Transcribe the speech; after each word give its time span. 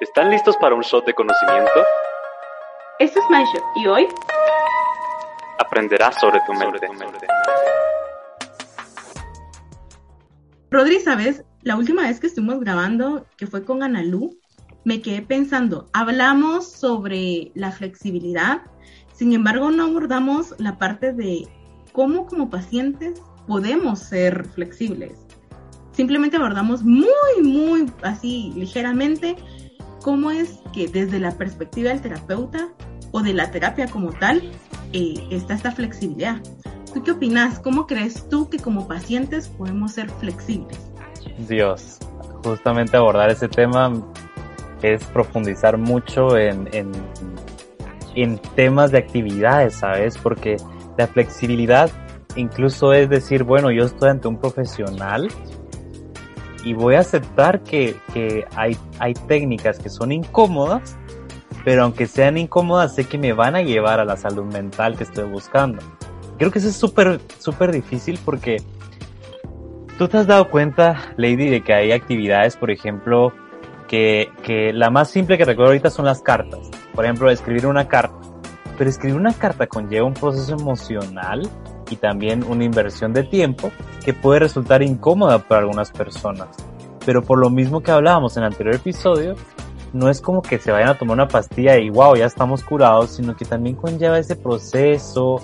¿Están 0.00 0.28
listos 0.28 0.56
para 0.56 0.74
un 0.74 0.80
shot 0.80 1.06
de 1.06 1.14
conocimiento? 1.14 1.70
Esto 2.98 3.20
es 3.20 3.24
MindShot 3.30 3.62
y 3.76 3.86
hoy 3.86 4.08
aprenderás 5.60 6.20
sobre 6.20 6.40
tu 6.46 6.52
mente. 6.52 6.88
Rodri, 10.72 10.98
¿sabes? 10.98 11.44
La 11.62 11.76
última 11.76 12.02
vez 12.02 12.18
que 12.18 12.26
estuvimos 12.26 12.58
grabando, 12.58 13.24
que 13.36 13.46
fue 13.46 13.64
con 13.64 13.84
Analu, 13.84 14.36
me 14.84 15.00
quedé 15.00 15.22
pensando, 15.22 15.86
hablamos 15.92 16.72
sobre 16.72 17.52
la 17.54 17.70
flexibilidad, 17.70 18.62
sin 19.12 19.32
embargo 19.32 19.70
no 19.70 19.84
abordamos 19.84 20.56
la 20.58 20.76
parte 20.76 21.12
de 21.12 21.46
cómo 21.92 22.26
como 22.26 22.50
pacientes 22.50 23.22
podemos 23.46 24.00
ser 24.00 24.44
flexibles. 24.44 25.24
Simplemente 25.92 26.36
abordamos 26.36 26.82
muy, 26.82 27.06
muy 27.40 27.88
así 28.02 28.52
ligeramente 28.56 29.36
cómo 30.04 30.30
es 30.30 30.60
que 30.74 30.86
desde 30.86 31.18
la 31.18 31.30
perspectiva 31.30 31.88
del 31.88 32.02
terapeuta 32.02 32.68
o 33.10 33.22
de 33.22 33.32
la 33.32 33.50
terapia 33.50 33.88
como 33.88 34.12
tal 34.12 34.42
eh, 34.92 35.14
está 35.30 35.54
esta 35.54 35.72
flexibilidad. 35.72 36.36
¿Tú 36.92 37.02
qué 37.02 37.12
opinas? 37.12 37.58
¿Cómo 37.58 37.86
crees 37.86 38.28
tú 38.28 38.50
que 38.50 38.58
como 38.58 38.86
pacientes 38.86 39.48
podemos 39.48 39.92
ser 39.92 40.10
flexibles? 40.10 40.78
Dios, 41.48 42.00
justamente 42.44 42.98
abordar 42.98 43.30
ese 43.30 43.48
tema 43.48 43.94
es 44.82 45.02
profundizar 45.04 45.78
mucho 45.78 46.36
en, 46.36 46.68
en, 46.74 46.92
en 48.14 48.38
temas 48.54 48.92
de 48.92 48.98
actividades, 48.98 49.76
¿sabes? 49.76 50.18
Porque 50.18 50.58
la 50.98 51.06
flexibilidad 51.06 51.90
incluso 52.36 52.92
es 52.92 53.08
decir, 53.08 53.42
bueno, 53.42 53.70
yo 53.70 53.84
estoy 53.86 54.10
ante 54.10 54.28
un 54.28 54.38
profesional 54.38 55.28
y 56.64 56.72
voy 56.72 56.94
a 56.94 57.00
aceptar 57.00 57.62
que, 57.62 57.96
que 58.12 58.46
hay, 58.56 58.76
hay 58.98 59.14
técnicas 59.14 59.78
que 59.78 59.90
son 59.90 60.12
incómodas, 60.12 60.96
pero 61.64 61.84
aunque 61.84 62.06
sean 62.06 62.38
incómodas, 62.38 62.94
sé 62.94 63.04
que 63.04 63.18
me 63.18 63.32
van 63.32 63.54
a 63.54 63.62
llevar 63.62 64.00
a 64.00 64.04
la 64.04 64.16
salud 64.16 64.44
mental 64.44 64.96
que 64.96 65.04
estoy 65.04 65.24
buscando. 65.24 65.82
Creo 66.38 66.50
que 66.50 66.58
eso 66.58 66.68
es 66.68 66.76
súper, 66.76 67.20
súper 67.38 67.70
difícil 67.70 68.18
porque 68.24 68.62
tú 69.98 70.08
te 70.08 70.18
has 70.18 70.26
dado 70.26 70.50
cuenta, 70.50 71.12
Lady, 71.16 71.48
de 71.48 71.62
que 71.62 71.74
hay 71.74 71.92
actividades, 71.92 72.56
por 72.56 72.70
ejemplo, 72.70 73.32
que, 73.86 74.30
que 74.42 74.72
la 74.72 74.90
más 74.90 75.10
simple 75.10 75.38
que 75.38 75.44
recuerdo 75.44 75.70
ahorita 75.70 75.90
son 75.90 76.06
las 76.06 76.22
cartas. 76.22 76.70
Por 76.94 77.04
ejemplo, 77.04 77.30
escribir 77.30 77.66
una 77.66 77.88
carta. 77.88 78.16
Pero 78.76 78.90
escribir 78.90 79.16
una 79.16 79.32
carta 79.32 79.66
conlleva 79.66 80.06
un 80.06 80.14
proceso 80.14 80.54
emocional 80.54 81.48
y 81.90 81.96
también 81.96 82.44
una 82.44 82.64
inversión 82.64 83.12
de 83.12 83.22
tiempo 83.22 83.70
que 84.04 84.14
puede 84.14 84.40
resultar 84.40 84.82
incómoda 84.82 85.38
para 85.38 85.62
algunas 85.62 85.90
personas. 85.90 86.48
Pero 87.04 87.22
por 87.22 87.38
lo 87.38 87.50
mismo 87.50 87.82
que 87.82 87.90
hablábamos 87.90 88.36
en 88.36 88.44
el 88.44 88.50
anterior 88.50 88.76
episodio, 88.76 89.34
no 89.92 90.10
es 90.10 90.20
como 90.20 90.42
que 90.42 90.58
se 90.58 90.72
vayan 90.72 90.88
a 90.90 90.98
tomar 90.98 91.14
una 91.14 91.28
pastilla 91.28 91.78
y 91.78 91.88
wow, 91.88 92.16
ya 92.16 92.26
estamos 92.26 92.64
curados, 92.64 93.10
sino 93.10 93.36
que 93.36 93.44
también 93.44 93.76
conlleva 93.76 94.18
ese 94.18 94.34
proceso 94.34 95.40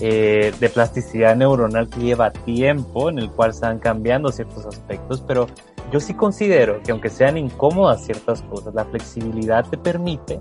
eh, 0.00 0.52
de 0.58 0.68
plasticidad 0.70 1.36
neuronal 1.36 1.88
que 1.88 2.00
lleva 2.00 2.30
tiempo, 2.30 3.10
en 3.10 3.18
el 3.18 3.30
cual 3.30 3.52
se 3.52 3.60
van 3.60 3.78
cambiando 3.78 4.30
ciertos 4.32 4.64
aspectos, 4.64 5.22
pero 5.26 5.46
yo 5.92 6.00
sí 6.00 6.14
considero 6.14 6.82
que 6.82 6.90
aunque 6.90 7.10
sean 7.10 7.36
incómodas 7.36 8.04
ciertas 8.04 8.40
cosas, 8.42 8.74
la 8.74 8.86
flexibilidad 8.86 9.68
te 9.68 9.76
permite 9.76 10.40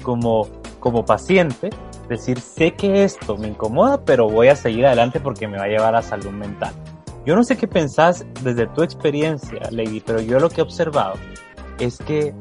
como, 0.00 0.48
como 0.80 1.04
paciente 1.04 1.70
decir, 2.08 2.40
sé 2.40 2.72
que 2.72 3.04
esto 3.04 3.36
me 3.36 3.48
incomoda, 3.48 4.04
pero 4.04 4.28
voy 4.28 4.48
a 4.48 4.56
seguir 4.56 4.84
adelante 4.86 5.20
porque 5.20 5.46
me 5.46 5.58
va 5.58 5.64
a 5.64 5.68
llevar 5.68 5.94
a 5.94 6.02
salud 6.02 6.30
mental. 6.30 6.74
Yo 7.24 7.36
no 7.36 7.44
sé 7.44 7.56
qué 7.56 7.68
pensás 7.68 8.24
desde 8.42 8.66
tu 8.66 8.82
experiencia, 8.82 9.60
Lady, 9.70 10.00
pero 10.00 10.20
yo 10.20 10.40
lo 10.40 10.50
que 10.50 10.60
he 10.60 10.64
observado 10.64 11.14
es 11.78 11.98
que 11.98 12.34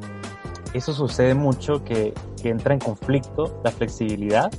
eso 0.73 0.93
sucede 0.93 1.35
mucho, 1.35 1.83
que, 1.83 2.13
que 2.41 2.49
entra 2.49 2.73
en 2.73 2.79
conflicto 2.79 3.61
la 3.63 3.71
flexibilidad 3.71 4.51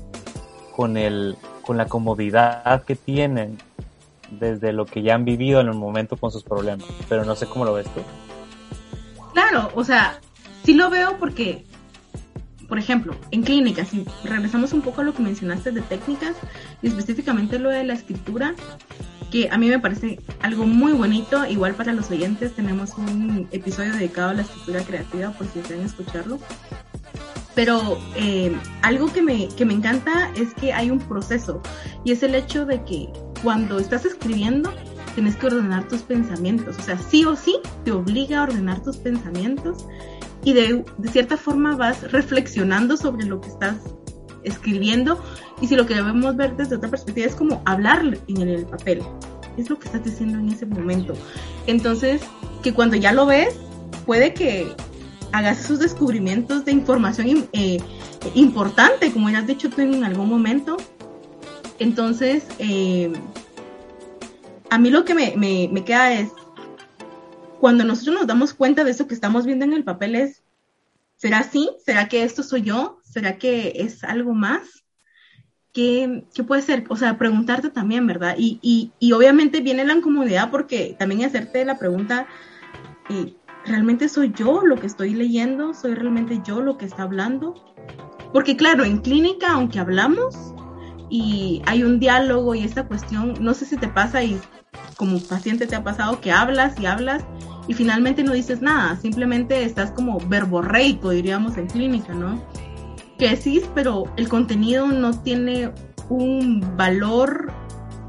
con, 0.76 0.96
el, 0.96 1.36
con 1.62 1.76
la 1.76 1.86
comodidad 1.86 2.84
que 2.84 2.96
tienen 2.96 3.58
desde 4.30 4.72
lo 4.72 4.86
que 4.86 5.02
ya 5.02 5.14
han 5.14 5.24
vivido 5.24 5.60
en 5.60 5.68
el 5.68 5.74
momento 5.74 6.16
con 6.16 6.30
sus 6.30 6.44
problemas. 6.44 6.86
Pero 7.08 7.24
no 7.24 7.34
sé 7.34 7.46
cómo 7.46 7.64
lo 7.64 7.74
ves 7.74 7.86
tú. 7.94 8.00
Claro, 9.32 9.70
o 9.74 9.84
sea, 9.84 10.20
sí 10.64 10.74
lo 10.74 10.90
veo 10.90 11.16
porque 11.18 11.64
por 12.70 12.78
ejemplo, 12.78 13.16
en 13.32 13.42
clínicas, 13.42 13.88
si 13.88 14.06
regresamos 14.22 14.72
un 14.72 14.80
poco 14.80 15.00
a 15.00 15.04
lo 15.04 15.12
que 15.12 15.22
mencionaste 15.24 15.72
de 15.72 15.80
técnicas 15.82 16.36
y 16.80 16.86
específicamente 16.86 17.58
lo 17.58 17.68
de 17.68 17.82
la 17.82 17.94
escritura, 17.94 18.54
que 19.32 19.48
a 19.50 19.58
mí 19.58 19.68
me 19.68 19.80
parece 19.80 20.20
algo 20.40 20.66
muy 20.66 20.92
bonito, 20.92 21.44
igual 21.46 21.74
para 21.74 21.92
los 21.92 22.12
oyentes 22.12 22.54
tenemos 22.54 22.96
un 22.96 23.48
episodio 23.50 23.92
dedicado 23.92 24.30
a 24.30 24.34
la 24.34 24.42
escritura 24.42 24.82
creativa 24.82 25.32
por 25.32 25.48
si 25.48 25.58
desean 25.58 25.80
escucharlo. 25.80 26.38
Pero 27.56 27.98
eh, 28.14 28.56
algo 28.82 29.12
que 29.12 29.20
me, 29.20 29.48
que 29.48 29.64
me 29.64 29.74
encanta 29.74 30.30
es 30.36 30.54
que 30.54 30.72
hay 30.72 30.92
un 30.92 31.00
proceso 31.00 31.60
y 32.04 32.12
es 32.12 32.22
el 32.22 32.36
hecho 32.36 32.66
de 32.66 32.84
que 32.84 33.08
cuando 33.42 33.80
estás 33.80 34.04
escribiendo 34.04 34.72
tienes 35.16 35.34
que 35.34 35.46
ordenar 35.46 35.88
tus 35.88 36.02
pensamientos, 36.02 36.78
o 36.78 36.82
sea, 36.82 36.96
sí 36.98 37.24
o 37.24 37.34
sí 37.34 37.56
te 37.84 37.90
obliga 37.90 38.38
a 38.38 38.42
ordenar 38.44 38.80
tus 38.80 38.96
pensamientos 38.96 39.86
y 40.44 40.52
de, 40.52 40.84
cierta 41.10 41.36
forma 41.36 41.76
vas 41.76 42.10
reflexionando 42.12 42.96
sobre 42.96 43.26
lo 43.26 43.40
que 43.40 43.48
estás 43.48 43.76
escribiendo 44.42 45.22
y 45.60 45.66
si 45.66 45.76
lo 45.76 45.86
que 45.86 45.94
debemos 45.94 46.36
ver 46.36 46.56
desde 46.56 46.76
otra 46.76 46.88
perspectiva 46.88 47.26
es 47.26 47.34
como 47.34 47.62
hablar 47.66 48.02
en 48.26 48.48
el 48.48 48.64
papel, 48.64 49.02
es 49.56 49.68
lo 49.68 49.78
que 49.78 49.86
estás 49.86 50.04
diciendo 50.04 50.38
en 50.38 50.48
ese 50.48 50.64
momento. 50.64 51.14
Entonces, 51.66 52.22
que 52.62 52.72
cuando 52.72 52.96
ya 52.96 53.12
lo 53.12 53.26
ves, 53.26 53.54
puede 54.06 54.32
que 54.32 54.74
hagas 55.32 55.60
esos 55.60 55.78
descubrimientos 55.78 56.64
de 56.64 56.72
información 56.72 57.48
eh, 57.52 57.78
importante, 58.34 59.12
como 59.12 59.28
ya 59.30 59.38
has 59.38 59.46
dicho 59.46 59.68
tú 59.70 59.82
en 59.82 60.04
algún 60.04 60.28
momento. 60.28 60.76
Entonces, 61.78 62.44
eh, 62.58 63.12
a 64.70 64.78
mí 64.78 64.90
lo 64.90 65.04
que 65.04 65.14
me, 65.14 65.34
me, 65.36 65.68
me 65.70 65.84
queda 65.84 66.12
es, 66.14 66.30
cuando 67.60 67.84
nosotros 67.84 68.16
nos 68.16 68.26
damos 68.26 68.54
cuenta 68.54 68.82
de 68.84 68.90
eso 68.90 69.06
que 69.06 69.14
estamos 69.14 69.46
viendo 69.46 69.64
en 69.64 69.74
el 69.74 69.84
papel 69.84 70.16
es, 70.16 70.42
¿será 71.16 71.40
así? 71.40 71.70
¿Será 71.84 72.08
que 72.08 72.24
esto 72.24 72.42
soy 72.42 72.62
yo? 72.62 73.00
¿Será 73.04 73.38
que 73.38 73.72
es 73.76 74.02
algo 74.02 74.32
más? 74.32 74.84
¿Qué, 75.72 76.24
qué 76.34 76.42
puede 76.42 76.62
ser? 76.62 76.84
O 76.88 76.96
sea, 76.96 77.18
preguntarte 77.18 77.68
también, 77.68 78.06
¿verdad? 78.06 78.34
Y, 78.36 78.58
y, 78.62 78.92
y 78.98 79.12
obviamente 79.12 79.60
viene 79.60 79.84
la 79.84 79.94
incomodidad 79.94 80.50
porque 80.50 80.96
también 80.98 81.24
hacerte 81.24 81.64
la 81.64 81.78
pregunta, 81.78 82.26
eh, 83.10 83.36
¿realmente 83.66 84.08
soy 84.08 84.32
yo 84.34 84.62
lo 84.64 84.76
que 84.76 84.86
estoy 84.86 85.14
leyendo? 85.14 85.74
¿Soy 85.74 85.94
realmente 85.94 86.40
yo 86.44 86.60
lo 86.60 86.78
que 86.78 86.86
está 86.86 87.02
hablando? 87.02 87.54
Porque 88.32 88.56
claro, 88.56 88.84
en 88.84 88.98
clínica, 88.98 89.52
aunque 89.52 89.78
hablamos 89.78 90.34
y 91.10 91.62
hay 91.66 91.82
un 91.82 92.00
diálogo 92.00 92.54
y 92.54 92.64
esta 92.64 92.86
cuestión, 92.86 93.34
no 93.40 93.54
sé 93.54 93.66
si 93.66 93.76
te 93.76 93.88
pasa 93.88 94.22
y 94.22 94.40
como 94.96 95.18
paciente 95.20 95.66
te 95.66 95.76
ha 95.76 95.84
pasado 95.84 96.20
que 96.20 96.32
hablas 96.32 96.78
y 96.78 96.86
hablas 96.86 97.24
y 97.68 97.74
finalmente 97.74 98.24
no 98.24 98.32
dices 98.32 98.62
nada, 98.62 98.96
simplemente 98.96 99.64
estás 99.64 99.92
como 99.92 100.18
verborreico, 100.18 101.10
diríamos 101.10 101.56
en 101.56 101.66
clínica, 101.66 102.12
¿no? 102.14 102.42
Que 103.18 103.30
decís, 103.30 103.62
pero 103.74 104.04
el 104.16 104.28
contenido 104.28 104.86
no 104.88 105.12
tiene 105.22 105.70
un 106.08 106.76
valor 106.76 107.52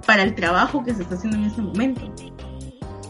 para 0.07 0.23
el 0.23 0.33
trabajo 0.35 0.83
que 0.83 0.93
se 0.93 1.03
está 1.03 1.15
haciendo 1.15 1.37
en 1.37 1.45
ese 1.45 1.61
momento, 1.61 2.01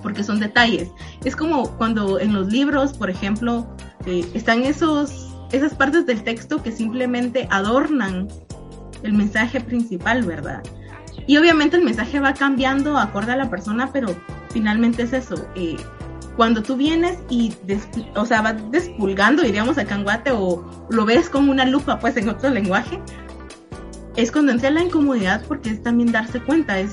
porque 0.02 0.24
son 0.24 0.40
detalles. 0.40 0.90
Es 1.24 1.36
como 1.36 1.70
cuando 1.78 2.20
en 2.20 2.34
los 2.34 2.48
libros, 2.48 2.94
por 2.94 3.10
ejemplo, 3.10 3.66
eh, 4.06 4.30
están 4.34 4.64
esos, 4.64 5.30
esas 5.52 5.74
partes 5.74 6.06
del 6.06 6.24
texto 6.24 6.62
que 6.62 6.72
simplemente 6.72 7.48
adornan 7.50 8.28
el 9.04 9.14
mensaje 9.14 9.62
principal, 9.62 10.24
¿verdad? 10.24 10.64
Y 11.28 11.38
obviamente 11.38 11.78
el 11.78 11.84
mensaje 11.84 12.20
va 12.20 12.34
cambiando 12.34 12.98
acorde 12.98 13.32
a 13.32 13.36
la 13.36 13.50
persona, 13.50 13.92
pero 13.92 14.16
finalmente 14.52 15.04
es 15.04 15.14
eso. 15.14 15.36
Eh, 15.56 15.78
cuando 16.36 16.64
tú 16.64 16.76
vienes 16.76 17.20
y, 17.30 17.54
o 18.16 18.26
sea, 18.26 18.42
vas 18.42 18.56
despulgando, 18.72 19.44
diríamos 19.44 19.78
acá 19.78 19.96
en 19.96 20.04
Guate, 20.04 20.32
o 20.32 20.88
lo 20.90 21.06
ves 21.06 21.30
con 21.30 21.50
una 21.50 21.66
lupa, 21.66 22.00
pues 22.00 22.18
en 22.18 22.30
otro 22.30 22.50
lenguaje, 22.50 23.00
es 24.16 24.32
cuando 24.32 24.52
entra 24.52 24.72
la 24.72 24.84
incomodidad 24.84 25.44
porque 25.48 25.70
es 25.70 25.84
también 25.84 26.12
darse 26.12 26.42
cuenta, 26.42 26.80
es 26.80 26.92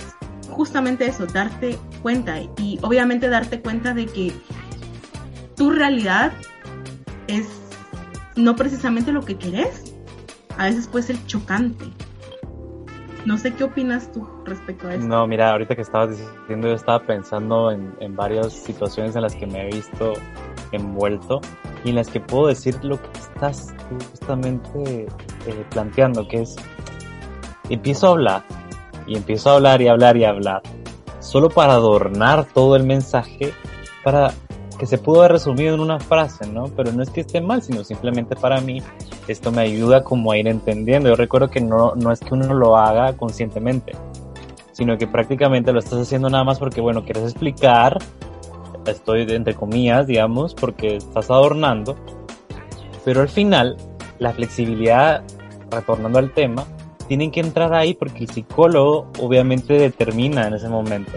justamente 0.51 1.07
eso, 1.07 1.27
darte 1.27 1.79
cuenta 2.03 2.41
y 2.57 2.79
obviamente 2.83 3.29
darte 3.29 3.61
cuenta 3.61 3.95
de 3.95 4.07
que 4.07 4.33
tu 5.57 5.71
realidad 5.71 6.33
es 7.27 7.47
no 8.37 8.57
precisamente 8.57 9.13
lo 9.13 9.25
que 9.25 9.37
querés, 9.37 9.95
a 10.57 10.65
veces 10.65 10.87
puede 10.87 11.07
ser 11.07 11.27
chocante. 11.27 11.87
No 13.25 13.37
sé 13.37 13.53
qué 13.55 13.65
opinas 13.65 14.11
tú 14.13 14.27
respecto 14.45 14.89
a 14.89 14.95
eso. 14.95 15.07
No, 15.07 15.27
mira, 15.27 15.51
ahorita 15.51 15.75
que 15.75 15.83
estabas 15.83 16.11
diciendo, 16.11 16.69
yo 16.69 16.75
estaba 16.75 17.01
pensando 17.01 17.71
en, 17.71 17.95
en 18.01 18.17
varias 18.17 18.53
situaciones 18.53 19.17
en 19.17 19.23
las 19.23 19.35
que 19.35 19.47
me 19.47 19.63
he 19.63 19.67
visto 19.67 20.15
envuelto 20.73 21.41
y 21.85 21.91
en 21.91 21.97
las 21.97 22.09
que 22.09 22.21
puedo 22.21 22.49
decir 22.49 22.83
lo 22.83 23.01
que 23.01 23.19
estás 23.19 23.75
justamente 23.89 25.07
eh, 25.47 25.65
planteando, 25.71 26.27
que 26.29 26.43
es, 26.43 26.57
empiezo 27.69 28.09
a 28.09 28.11
hablar 28.11 28.45
y 29.07 29.17
empiezo 29.17 29.51
a 29.51 29.55
hablar 29.55 29.81
y 29.83 29.89
hablar 29.89 30.17
y 30.17 30.25
hablar, 30.25 30.63
solo 31.21 31.49
para 31.49 31.75
adornar 31.75 32.47
todo 32.47 32.77
el 32.77 32.85
mensaje, 32.85 33.53
para 34.05 34.33
que 34.79 34.87
se 34.87 34.99
pudo 34.99 35.21
haber 35.21 35.33
resumido 35.33 35.75
en 35.75 35.81
una 35.81 35.99
frase, 35.99 36.47
¿no? 36.47 36.67
Pero 36.77 36.93
no 36.93 37.03
es 37.03 37.11
que 37.11 37.23
esté 37.23 37.41
mal, 37.41 37.63
sino 37.63 37.83
simplemente 37.85 38.37
para 38.37 38.61
mí 38.61 38.83
esto 39.33 39.53
me 39.53 39.63
ayuda 39.63 40.05
como 40.05 40.33
a 40.33 40.39
ir 40.39 40.49
entendiendo. 40.49 41.09
Yo 41.09 41.17
recuerdo 41.17 41.49
que 41.49 41.61
no, 41.61 41.95
no 41.95 42.13
es 42.13 42.21
que 42.21 42.35
uno 42.35 42.55
lo 42.55 42.77
haga 42.77 43.15
conscientemente, 43.15 43.93
sino 44.73 44.97
que 44.97 45.07
prácticamente 45.07 45.73
lo 45.73 45.79
estás 45.79 46.01
haciendo 46.01 46.31
nada 46.31 46.45
más 46.45 46.59
porque, 46.59 46.81
bueno, 46.81 47.05
quieres 47.05 47.25
explicar, 47.25 47.99
estoy 48.87 49.23
entre 49.29 49.55
comillas, 49.55 50.07
digamos, 50.07 50.55
porque 50.55 50.97
estás 50.97 51.31
adornando, 51.31 51.97
pero 53.05 53.21
al 53.21 53.29
final 53.29 53.77
la 54.19 54.33
flexibilidad, 54.33 55.23
retornando 55.71 56.19
al 56.19 56.33
tema, 56.33 56.65
tienen 57.07 57.31
que 57.31 57.41
entrar 57.41 57.73
ahí 57.73 57.95
porque 57.95 58.25
el 58.25 58.31
psicólogo 58.31 59.11
obviamente 59.21 59.75
determina 59.75 60.47
en 60.47 60.55
ese 60.55 60.69
momento 60.69 61.13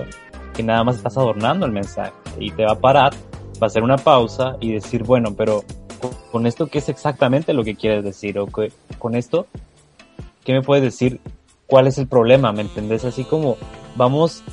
que 0.54 0.63
nada 0.63 0.84
más 0.84 0.98
estás 0.98 1.18
adornando 1.18 1.66
el 1.66 1.72
mensaje 1.72 2.13
y 2.40 2.52
te 2.52 2.66
va 2.66 2.74
a 2.74 2.80
parar, 2.80 3.13
va 3.62 3.63
a 3.63 3.66
hacer 3.66 3.84
una 3.84 3.98
pausa 3.98 4.56
y 4.60 4.74
decir, 4.74 5.04
bueno, 5.04 5.34
pero 5.36 5.63
con 6.31 6.48
esto, 6.48 6.68
¿qué 6.68 6.80
es 6.80 6.89
exactamente 6.89 7.53
lo 7.53 7.63
que 7.63 7.75
quieres 7.75 8.03
decir? 8.03 8.39
O 8.39 8.48
con 9.00 9.15
esto, 9.15 9.48
¿qué 10.44 10.53
me 10.53 10.62
puedes 10.62 10.83
decir? 10.83 11.19
¿Cuál 11.68 11.88
es 11.88 11.98
el 11.98 12.07
problema? 12.07 12.51
¿Me 12.51 12.62
entendés? 12.62 13.06
Así 13.06 13.24
como 13.24 13.57
vamos 13.95 14.44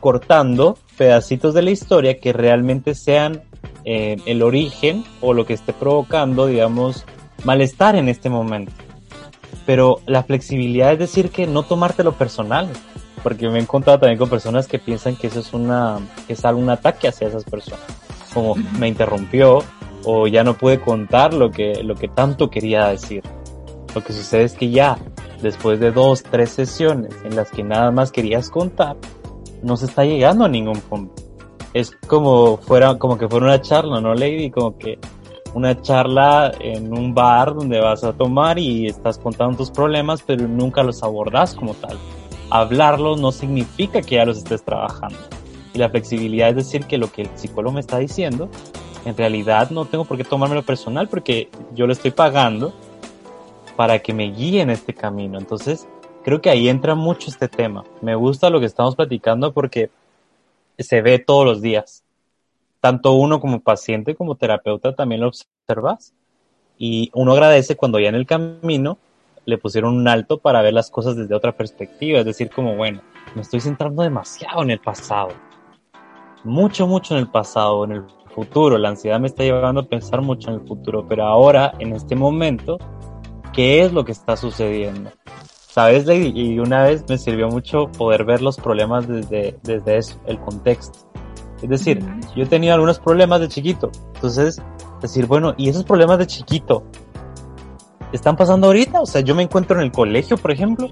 cortando 0.00 0.78
pedacitos 0.96 1.54
de 1.54 1.62
la 1.62 1.70
historia 1.70 2.18
que 2.18 2.32
realmente 2.32 2.94
sean 2.94 3.42
eh, 3.84 4.16
el 4.26 4.42
origen 4.42 5.04
o 5.20 5.34
lo 5.34 5.46
que 5.46 5.54
esté 5.54 5.72
provocando, 5.72 6.46
digamos, 6.46 7.04
malestar 7.44 7.96
en 7.96 8.08
este 8.08 8.28
momento. 8.28 8.72
Pero 9.66 10.00
la 10.06 10.22
flexibilidad 10.22 10.92
es 10.92 10.98
decir 10.98 11.30
que 11.30 11.46
no 11.46 11.62
tomártelo 11.62 12.12
personal, 12.12 12.68
porque 13.22 13.48
me 13.48 13.58
he 13.58 13.62
encontrado 13.62 13.98
también 13.98 14.18
con 14.18 14.28
personas 14.28 14.66
que 14.66 14.78
piensan 14.78 15.16
que 15.16 15.26
eso 15.26 15.40
es 15.40 15.52
una, 15.52 15.98
que 16.26 16.32
es 16.32 16.44
algún 16.44 16.70
ataque 16.70 17.08
hacia 17.08 17.28
esas 17.28 17.44
personas, 17.44 17.84
como 18.32 18.54
me 18.78 18.88
interrumpió 18.88 19.62
o 20.10 20.26
ya 20.26 20.42
no 20.42 20.54
pude 20.54 20.80
contar 20.80 21.34
lo 21.34 21.50
que, 21.50 21.84
lo 21.84 21.94
que 21.94 22.08
tanto 22.08 22.48
quería 22.48 22.86
decir. 22.86 23.22
Lo 23.94 24.02
que 24.02 24.14
sucede 24.14 24.44
es 24.44 24.54
que 24.54 24.70
ya, 24.70 24.96
después 25.42 25.80
de 25.80 25.92
dos, 25.92 26.22
tres 26.22 26.48
sesiones 26.48 27.14
en 27.24 27.36
las 27.36 27.50
que 27.50 27.62
nada 27.62 27.90
más 27.90 28.10
querías 28.10 28.48
contar, 28.48 28.96
no 29.62 29.76
se 29.76 29.84
está 29.84 30.06
llegando 30.06 30.46
a 30.46 30.48
ningún 30.48 30.80
punto. 30.80 31.22
Es 31.74 31.90
como 32.06 32.56
fuera, 32.56 32.96
como 32.96 33.18
que 33.18 33.28
fuera 33.28 33.44
una 33.44 33.60
charla, 33.60 34.00
¿no, 34.00 34.14
Lady? 34.14 34.50
Como 34.50 34.78
que 34.78 34.98
una 35.52 35.78
charla 35.82 36.52
en 36.58 36.90
un 36.90 37.12
bar 37.12 37.54
donde 37.54 37.78
vas 37.78 38.02
a 38.02 38.14
tomar 38.14 38.58
y 38.58 38.86
estás 38.86 39.18
contando 39.18 39.58
tus 39.58 39.70
problemas, 39.70 40.22
pero 40.22 40.48
nunca 40.48 40.82
los 40.82 41.02
abordas 41.02 41.54
como 41.54 41.74
tal. 41.74 41.98
Hablarlos 42.48 43.20
no 43.20 43.30
significa 43.30 44.00
que 44.00 44.14
ya 44.14 44.24
los 44.24 44.38
estés 44.38 44.64
trabajando. 44.64 45.18
Y 45.74 45.78
la 45.78 45.90
flexibilidad 45.90 46.48
es 46.48 46.56
decir 46.56 46.86
que 46.86 46.96
lo 46.96 47.12
que 47.12 47.22
el 47.22 47.30
psicólogo 47.34 47.74
me 47.74 47.80
está 47.80 47.98
diciendo, 47.98 48.48
en 49.08 49.16
realidad 49.16 49.70
no 49.70 49.84
tengo 49.84 50.04
por 50.04 50.16
qué 50.16 50.24
tomármelo 50.24 50.62
personal 50.62 51.08
porque 51.08 51.48
yo 51.74 51.86
lo 51.86 51.92
estoy 51.92 52.10
pagando 52.10 52.72
para 53.76 53.98
que 54.00 54.12
me 54.12 54.30
guíe 54.30 54.60
en 54.60 54.70
este 54.70 54.94
camino. 54.94 55.38
Entonces, 55.38 55.86
creo 56.24 56.40
que 56.40 56.50
ahí 56.50 56.68
entra 56.68 56.94
mucho 56.94 57.30
este 57.30 57.48
tema. 57.48 57.84
Me 58.00 58.14
gusta 58.14 58.50
lo 58.50 58.60
que 58.60 58.66
estamos 58.66 58.96
platicando 58.96 59.52
porque 59.52 59.90
se 60.78 61.02
ve 61.02 61.18
todos 61.18 61.44
los 61.44 61.60
días 61.60 62.04
tanto 62.80 63.12
uno 63.12 63.40
como 63.40 63.60
paciente 63.60 64.14
como 64.14 64.36
terapeuta 64.36 64.94
también 64.94 65.20
lo 65.20 65.28
observas 65.28 66.14
y 66.78 67.10
uno 67.14 67.32
agradece 67.32 67.76
cuando 67.76 67.98
ya 67.98 68.08
en 68.08 68.14
el 68.14 68.26
camino 68.26 68.98
le 69.44 69.58
pusieron 69.58 69.96
un 69.96 70.06
alto 70.06 70.38
para 70.38 70.62
ver 70.62 70.74
las 70.74 70.90
cosas 70.90 71.16
desde 71.16 71.34
otra 71.34 71.56
perspectiva, 71.56 72.20
es 72.20 72.24
decir, 72.24 72.50
como 72.50 72.76
bueno, 72.76 73.00
me 73.34 73.42
estoy 73.42 73.60
centrando 73.60 74.02
demasiado 74.02 74.62
en 74.62 74.70
el 74.70 74.78
pasado, 74.78 75.30
mucho, 76.44 76.86
mucho 76.86 77.14
en 77.14 77.20
el 77.20 77.28
pasado, 77.28 77.84
en 77.84 77.92
el 77.92 78.04
futuro, 78.44 78.78
la 78.78 78.90
ansiedad 78.90 79.20
me 79.20 79.28
está 79.28 79.42
llevando 79.42 79.82
a 79.82 79.88
pensar 79.88 80.22
mucho 80.22 80.50
en 80.50 80.60
el 80.60 80.66
futuro, 80.66 81.06
pero 81.08 81.24
ahora, 81.24 81.72
en 81.78 81.92
este 81.92 82.14
momento, 82.14 82.78
¿qué 83.52 83.82
es 83.82 83.92
lo 83.92 84.04
que 84.04 84.12
está 84.12 84.36
sucediendo? 84.36 85.10
¿Sabes, 85.68 86.06
Lady? 86.06 86.32
Y 86.34 86.58
una 86.58 86.84
vez 86.84 87.04
me 87.08 87.18
sirvió 87.18 87.48
mucho 87.48 87.86
poder 87.92 88.24
ver 88.24 88.42
los 88.42 88.56
problemas 88.56 89.06
desde, 89.06 89.58
desde 89.62 89.96
eso, 89.96 90.20
el 90.26 90.38
contexto 90.38 91.08
es 91.62 91.68
decir, 91.68 92.04
yo 92.36 92.44
he 92.44 92.46
tenido 92.46 92.74
algunos 92.74 93.00
problemas 93.00 93.40
de 93.40 93.48
chiquito. 93.48 93.90
Entonces, 94.14 94.62
decir, 95.00 95.26
bueno, 95.26 95.54
¿y 95.56 95.68
esos 95.68 95.84
problemas 95.84 96.18
de 96.18 96.26
chiquito 96.26 96.84
están 98.12 98.36
pasando 98.36 98.68
ahorita? 98.68 99.00
O 99.00 99.06
sea, 99.06 99.22
yo 99.22 99.34
me 99.34 99.42
encuentro 99.42 99.76
en 99.76 99.84
el 99.84 99.92
colegio, 99.92 100.36
por 100.36 100.52
ejemplo. 100.52 100.88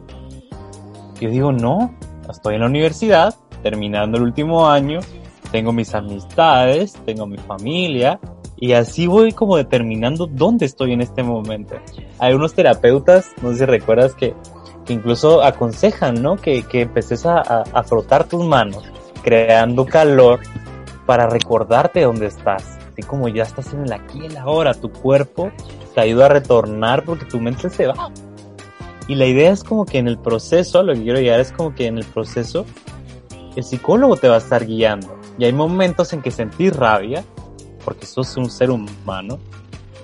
Yo 1.21 1.31
digo, 1.31 1.53
no, 1.53 1.95
estoy 2.29 2.57
en 2.57 2.63
la 2.63 2.67
universidad, 2.67 3.35
terminando 3.63 4.19
el 4.19 4.25
último 4.25 4.69
año, 4.69 5.01
tengo 5.51 5.73
mis 5.73 5.95
amistades, 5.95 6.95
tengo 7.05 7.27
mi 7.27 7.39
familia, 7.39 8.21
y 8.57 8.73
así 8.73 9.07
voy 9.07 9.33
como 9.33 9.57
determinando 9.57 10.27
dónde 10.27 10.67
estoy 10.67 10.93
en 10.93 11.03
este 11.03 11.23
momento. 11.23 11.77
Hay 12.19 12.35
unos 12.35 12.55
terapeutas, 12.55 13.33
no 13.43 13.53
sé 13.53 13.59
si 13.59 13.65
recuerdas 13.67 14.15
que, 14.15 14.35
que 14.85 14.93
incluso 14.93 15.43
aconsejan, 15.43 16.23
¿no? 16.23 16.37
Que, 16.37 16.63
que 16.63 16.83
empeces 16.83 17.27
a, 17.27 17.41
a 17.41 17.83
frotar 17.83 18.25
tus 18.25 18.45
manos 18.45 18.83
creando 19.27 19.85
calor 19.85 20.39
para 21.05 21.29
recordarte 21.29 22.03
dónde 22.03 22.27
estás. 22.27 22.79
Así 22.93 23.03
como 23.03 23.29
ya 23.29 23.43
estás 23.43 23.75
en 23.75 23.83
el 23.83 23.93
aquí 23.93 24.21
y 24.23 24.27
el 24.27 24.37
ahora, 24.37 24.73
tu 24.73 24.91
cuerpo 24.91 25.51
te 25.95 26.01
ayuda 26.01 26.27
a 26.27 26.29
retornar 26.29 27.05
porque 27.05 27.25
tu 27.25 27.41
mente 27.41 27.69
se 27.69 27.89
va. 27.89 28.11
Y 29.09 29.17
la 29.17 29.27
idea 29.27 29.51
es 29.51 29.65
como 29.65 29.85
que 29.85 29.99
en 29.99 30.07
el 30.07 30.17
proceso, 30.19 30.83
lo 30.85 30.95
que 30.95 31.03
quiero 31.03 31.19
llegar 31.19 31.41
es 31.41 31.51
como 31.51 31.75
que 31.75 31.87
en 31.87 31.99
el 31.99 32.05
proceso, 32.05 32.65
el 33.57 33.65
psicólogo 33.65 34.17
te 34.17 34.29
va 34.29 34.37
a 34.37 34.39
estar 34.39 34.65
guiando. 34.65 35.17
Y 35.39 35.45
hay 35.45 35.53
momentos 35.53 36.13
en 36.13 36.23
que 36.23 36.31
sentir 36.31 36.75
rabia, 36.75 37.25
porque 37.85 38.07
sos 38.07 38.37
un 38.37 38.51
ser 38.51 38.71
humano, 38.71 39.39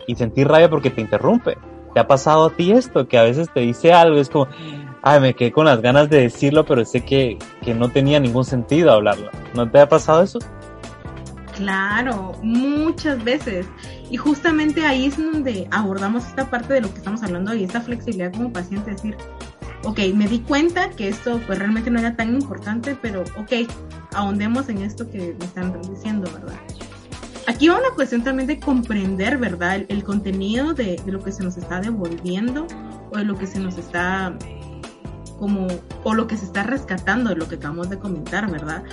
y 0.07 0.15
sentir 0.15 0.49
rabia 0.49 0.69
porque 0.69 0.91
te 0.91 1.01
interrumpe. 1.01 1.57
¿Te 1.95 2.01
ha 2.01 2.07
pasado 2.07 2.47
a 2.47 2.51
ti 2.51 2.73
esto? 2.73 3.07
Que 3.07 3.19
a 3.19 3.23
veces 3.23 3.49
te 3.53 3.61
dice 3.61 3.93
algo, 3.93 4.19
es 4.19 4.29
como, 4.29 4.49
ay, 5.03 5.21
me 5.21 5.35
quedé 5.35 5.53
con 5.53 5.67
las 5.67 5.81
ganas 5.81 6.09
de 6.09 6.23
decirlo, 6.23 6.65
pero 6.65 6.85
sé 6.85 7.05
que, 7.05 7.39
que 7.63 7.75
no 7.75 7.91
tenía 7.91 8.19
ningún 8.21 8.45
sentido 8.45 8.93
hablarlo. 8.93 9.31
¿No 9.55 9.71
te 9.71 9.79
ha 9.81 9.89
pasado 9.89 10.23
eso? 10.23 10.39
Claro, 11.55 12.33
muchas 12.43 13.23
veces. 13.23 13.67
Y 14.11 14.17
justamente 14.17 14.87
ahí 14.87 15.07
es 15.07 15.17
donde 15.17 15.69
abordamos 15.71 16.27
esta 16.27 16.49
parte 16.49 16.75
de 16.75 16.81
lo 16.81 16.91
que 16.91 16.99
estamos 16.99 17.23
hablando 17.23 17.55
y 17.55 17.65
esta 17.65 17.81
flexibilidad 17.81 18.33
como 18.33 18.53
paciente, 18.53 18.93
decir, 18.93 19.17
ok, 19.85 19.99
me 20.15 20.29
di 20.29 20.41
cuenta 20.41 20.91
que 20.91 21.09
esto 21.09 21.41
pues 21.47 21.59
realmente 21.59 21.91
no 21.91 21.99
era 21.99 22.17
tan 22.17 22.35
importante, 22.35 22.97
pero 23.01 23.23
ok, 23.37 23.69
ahondemos 24.15 24.69
en 24.69 24.79
esto 24.79 25.11
que 25.11 25.35
me 25.39 25.45
están 25.45 25.81
diciendo, 25.83 26.31
¿verdad? 26.33 26.59
Aquí 27.47 27.69
va 27.69 27.79
una 27.79 27.91
cuestión 27.95 28.23
también 28.23 28.47
de 28.47 28.61
comprender, 28.61 29.37
¿verdad? 29.39 29.85
El, 29.89 30.05
contenido 30.05 30.75
de, 30.75 31.01
lo 31.07 31.23
que 31.23 31.33
se 31.33 31.43
nos 31.43 31.57
está 31.57 31.81
devolviendo 31.81 32.67
o 33.11 33.19
de 33.19 33.25
lo 33.25 33.37
que 33.37 33.47
se 33.47 33.59
nos 33.59 33.79
está 33.79 34.37
como, 35.39 35.67
o 36.05 36.15
lo 36.15 36.29
que 36.29 36.37
se 36.37 36.45
está 36.45 36.63
rescatando 36.63 37.31
de 37.31 37.37
lo 37.37 37.49
que 37.49 37.57
acabamos 37.57 37.91
de 37.91 37.99
comentar, 37.99 38.49
¿verdad? 38.49 38.85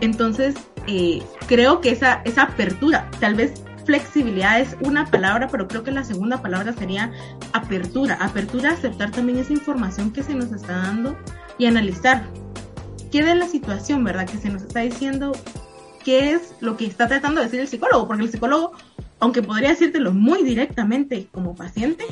Entonces, 0.00 0.54
eh, 0.86 1.22
creo 1.46 1.82
que 1.82 1.90
esa, 1.90 2.22
esa 2.24 2.44
apertura, 2.44 3.10
tal 3.20 3.34
vez 3.34 3.62
flexibilidad 3.90 4.60
es 4.60 4.76
una 4.82 5.06
palabra, 5.06 5.48
pero 5.48 5.66
creo 5.66 5.82
que 5.82 5.90
la 5.90 6.04
segunda 6.04 6.40
palabra 6.40 6.72
sería 6.72 7.10
apertura. 7.52 8.16
Apertura 8.20 8.70
a 8.70 8.74
aceptar 8.74 9.10
también 9.10 9.38
esa 9.38 9.52
información 9.52 10.12
que 10.12 10.22
se 10.22 10.32
nos 10.32 10.52
está 10.52 10.76
dando 10.76 11.18
y 11.58 11.66
analizar 11.66 12.22
qué 13.10 13.24
de 13.24 13.34
la 13.34 13.48
situación, 13.48 14.04
¿verdad? 14.04 14.28
Que 14.28 14.38
se 14.38 14.48
nos 14.48 14.62
está 14.62 14.78
diciendo, 14.80 15.32
qué 16.04 16.30
es 16.30 16.54
lo 16.60 16.76
que 16.76 16.86
está 16.86 17.08
tratando 17.08 17.40
de 17.40 17.46
decir 17.46 17.58
el 17.58 17.66
psicólogo, 17.66 18.06
porque 18.06 18.22
el 18.22 18.30
psicólogo, 18.30 18.74
aunque 19.18 19.42
podría 19.42 19.70
decírtelo 19.70 20.12
muy 20.12 20.44
directamente 20.44 21.26
como 21.32 21.56
paciente, 21.56 22.04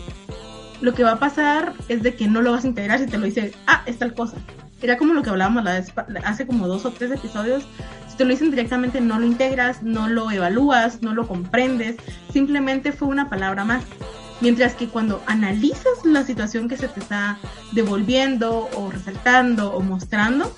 lo 0.80 0.94
que 0.94 1.04
va 1.04 1.12
a 1.12 1.18
pasar 1.20 1.74
es 1.88 2.02
de 2.02 2.16
que 2.16 2.26
no 2.26 2.42
lo 2.42 2.50
vas 2.50 2.64
a 2.64 2.66
integrar 2.66 2.98
si 2.98 3.06
te 3.06 3.18
lo 3.18 3.26
dice, 3.26 3.52
ah, 3.68 3.84
es 3.86 3.98
tal 3.98 4.14
cosa. 4.14 4.36
Era 4.82 4.96
como 4.96 5.14
lo 5.14 5.22
que 5.22 5.30
hablábamos 5.30 5.62
la 5.62 5.84
hace 6.24 6.44
como 6.44 6.66
dos 6.66 6.84
o 6.84 6.90
tres 6.90 7.12
episodios. 7.12 7.68
Te 8.18 8.24
lo 8.24 8.30
dicen 8.32 8.50
directamente, 8.50 9.00
no 9.00 9.20
lo 9.20 9.26
integras, 9.26 9.84
no 9.84 10.08
lo 10.08 10.28
evalúas, 10.32 11.02
no 11.02 11.14
lo 11.14 11.28
comprendes. 11.28 11.94
Simplemente 12.32 12.90
fue 12.90 13.06
una 13.06 13.30
palabra 13.30 13.64
más. 13.64 13.84
Mientras 14.40 14.74
que 14.74 14.88
cuando 14.88 15.22
analizas 15.26 16.04
la 16.04 16.24
situación 16.24 16.68
que 16.68 16.76
se 16.76 16.88
te 16.88 16.98
está 16.98 17.38
devolviendo 17.72 18.68
o 18.74 18.90
resaltando 18.90 19.72
o 19.72 19.80
mostrando, 19.80 20.52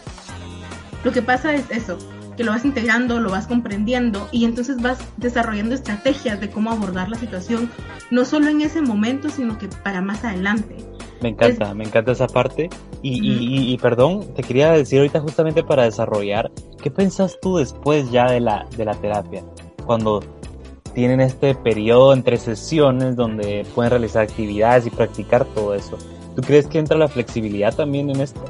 lo 1.04 1.12
que 1.12 1.20
pasa 1.20 1.54
es 1.54 1.70
eso, 1.70 1.98
que 2.34 2.44
lo 2.44 2.52
vas 2.52 2.64
integrando, 2.64 3.20
lo 3.20 3.30
vas 3.30 3.46
comprendiendo 3.46 4.26
y 4.32 4.46
entonces 4.46 4.80
vas 4.80 4.98
desarrollando 5.18 5.74
estrategias 5.74 6.40
de 6.40 6.48
cómo 6.48 6.70
abordar 6.70 7.10
la 7.10 7.18
situación, 7.18 7.70
no 8.10 8.24
solo 8.24 8.48
en 8.48 8.62
ese 8.62 8.80
momento, 8.80 9.28
sino 9.28 9.58
que 9.58 9.68
para 9.68 10.00
más 10.00 10.24
adelante. 10.24 10.89
Me 11.22 11.28
encanta, 11.28 11.74
me 11.74 11.84
encanta 11.84 12.12
esa 12.12 12.26
parte. 12.26 12.70
Y, 13.02 13.72
y, 13.72 13.76
perdón, 13.78 14.26
te 14.34 14.42
quería 14.42 14.72
decir 14.72 14.98
ahorita 14.98 15.20
justamente 15.20 15.62
para 15.62 15.84
desarrollar, 15.84 16.50
¿qué 16.82 16.90
pensás 16.90 17.38
tú 17.40 17.56
después 17.56 18.10
ya 18.10 18.30
de 18.30 18.40
la, 18.40 18.66
de 18.76 18.84
la 18.84 18.94
terapia? 18.94 19.42
Cuando 19.86 20.20
tienen 20.94 21.20
este 21.20 21.54
periodo 21.54 22.12
entre 22.12 22.36
sesiones 22.36 23.16
donde 23.16 23.66
pueden 23.74 23.90
realizar 23.90 24.22
actividades 24.22 24.86
y 24.86 24.90
practicar 24.90 25.44
todo 25.44 25.74
eso. 25.74 25.96
¿Tú 26.36 26.42
crees 26.42 26.66
que 26.66 26.78
entra 26.78 26.96
la 26.96 27.08
flexibilidad 27.08 27.74
también 27.74 28.10
en 28.10 28.20
esto? 28.20 28.44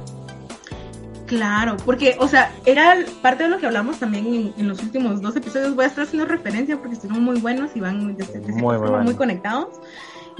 Claro, 1.27 1.77
porque, 1.85 2.17
o 2.19 2.27
sea, 2.27 2.53
era 2.65 2.97
parte 3.23 3.45
de 3.45 3.51
lo 3.51 3.59
que 3.59 3.67
hablamos 3.67 4.01
también 4.01 4.53
en, 4.57 4.69
los 4.69 4.83
últimos 4.83 5.23
dos 5.23 5.37
episodios. 5.37 5.77
Voy 5.77 5.85
a 5.85 5.89
estar 5.89 6.03
haciendo 6.03 6.27
referencia 6.27 6.77
porque 6.77 6.97
son 6.97 7.23
muy 7.23 7.39
buenos 7.39 7.71
y 7.77 7.81
van 7.81 8.17
de, 8.17 8.27
muy, 8.53 8.77
muy 8.79 9.15
conectados. 9.15 9.69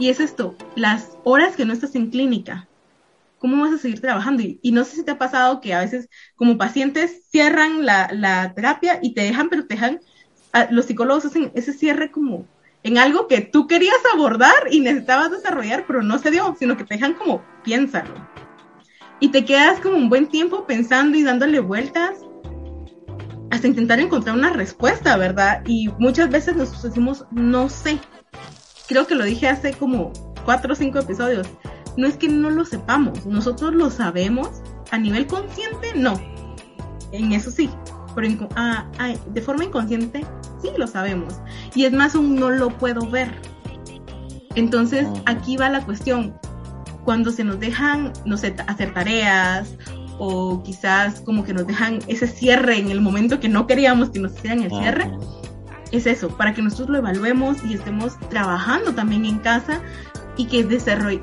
Y 0.01 0.09
es 0.09 0.19
esto, 0.19 0.57
las 0.77 1.11
horas 1.25 1.57
que 1.57 1.67
no 1.67 1.75
estás 1.75 1.95
en 1.95 2.09
clínica, 2.09 2.67
¿cómo 3.39 3.63
vas 3.63 3.75
a 3.75 3.79
seguir 3.79 4.01
trabajando? 4.01 4.43
Y, 4.43 4.73
no 4.73 4.83
sé 4.85 4.97
si 4.97 5.05
te 5.05 5.11
ha 5.11 5.19
pasado 5.19 5.61
que 5.61 5.75
a 5.75 5.81
veces 5.81 6.09
como 6.37 6.57
pacientes 6.57 7.25
cierran 7.31 7.85
la, 7.85 8.53
terapia 8.57 8.99
y 9.03 9.13
te 9.13 9.21
dejan, 9.21 9.51
pero 9.51 9.67
te 9.67 9.75
dejan, 9.75 10.01
los 10.71 10.87
psicólogos 10.87 11.27
hacen 11.27 11.53
ese 11.55 11.75
cierre 11.75 12.11
como 12.11 12.47
en 12.83 12.97
algo 12.97 13.29
que 13.29 13.43
tú 13.43 13.67
querías 13.67 14.01
abordar 14.15 14.69
y 14.71 14.81
necesitabas 14.81 15.33
desarrollar, 15.33 15.85
pero 15.87 16.03
no 16.03 16.19
se 16.19 16.31
dio, 16.31 16.57
sino 16.59 16.79
que 16.79 16.85
te 16.85 16.95
dejan 16.95 17.13
como 17.13 17.45
piénsalo. 17.63 18.15
Y 19.21 19.29
te 19.29 19.45
quedas 19.45 19.81
como 19.81 19.97
un 19.99 20.09
buen 20.09 20.29
tiempo 20.29 20.65
pensando 20.65 21.19
y 21.19 21.25
dándole 21.25 21.61
vueltas 21.61 22.21
hasta 23.51 23.67
intentar 23.67 24.01
encontrar 24.01 24.35
una 24.35 24.55
respuesta, 24.55 25.19
¿verdad? 25.19 25.63
Y 25.67 25.89
muchas 25.99 26.31
veces 26.31 26.57
nos 26.57 26.83
decimos, 26.83 27.27
no 27.33 27.69
sé. 27.69 28.01
Creo 28.91 29.07
que 29.07 29.15
lo 29.15 29.25
dije 29.25 29.47
hace 29.47 29.73
como 29.73 30.13
cuatro 30.45 30.73
o 30.73 30.77
cinco 30.77 30.99
episodios. 30.99 31.47
No 31.97 32.09
es 32.09 32.17
que 32.17 32.29
no 32.29 32.51
lo 32.51 32.65
sepamos, 32.65 33.25
nosotros 33.25 33.73
lo 33.73 33.89
sabemos 33.89 34.49
a 34.91 34.99
nivel 34.99 35.29
consciente, 35.29 35.93
no. 35.95 36.21
En 37.13 37.31
eso 37.31 37.53
sí, 37.53 37.71
pero 38.17 38.49
ah, 38.57 38.85
de 39.29 39.43
forma 39.43 39.63
inconsciente 39.63 40.27
sí 40.61 40.71
lo 40.77 40.89
sabemos. 40.89 41.37
Y 41.77 41.85
es 41.85 41.93
más, 41.93 42.17
un 42.17 42.35
no 42.35 42.51
lo 42.51 42.77
puedo 42.79 43.09
ver. 43.09 43.33
Entonces, 44.57 45.07
aquí 45.25 45.57
va 45.57 45.69
la 45.69 45.85
cuestión. 45.85 46.35
Cuando 47.05 47.31
se 47.31 47.45
nos 47.45 47.61
dejan, 47.61 48.13
no 48.27 48.37
sé, 48.37 48.57
hacer 48.67 48.93
tareas 48.93 49.73
o 50.19 50.65
quizás 50.65 51.21
como 51.21 51.45
que 51.45 51.55
nos 51.55 51.65
dejan 51.65 52.01
ese 52.09 52.27
cierre 52.27 52.79
en 52.79 52.91
el 52.91 53.01
momento 53.01 53.39
que 53.39 53.49
no 53.49 53.69
queríamos 53.69 54.11
que 54.11 54.19
nos 54.19 54.35
hicieran 54.35 54.65
el 54.65 54.71
cierre, 54.71 55.13
es 55.93 56.07
eso, 56.07 56.29
para 56.29 56.55
que 56.55 56.63
nosotros 56.63 56.91
lo 56.91 56.99
evaluemos 56.99 57.65
y 57.65 57.75
estemos 57.75 58.19
trabajando 58.29 58.95
también 58.95 59.25
en 59.25 59.39
casa 59.39 59.81
y 60.37 60.47
que 60.47 60.67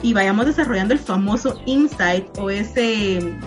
y 0.01 0.13
vayamos 0.13 0.45
desarrollando 0.45 0.93
el 0.93 0.99
famoso 0.99 1.59
insight 1.65 2.25
o 2.37 2.49
ese 2.49 3.37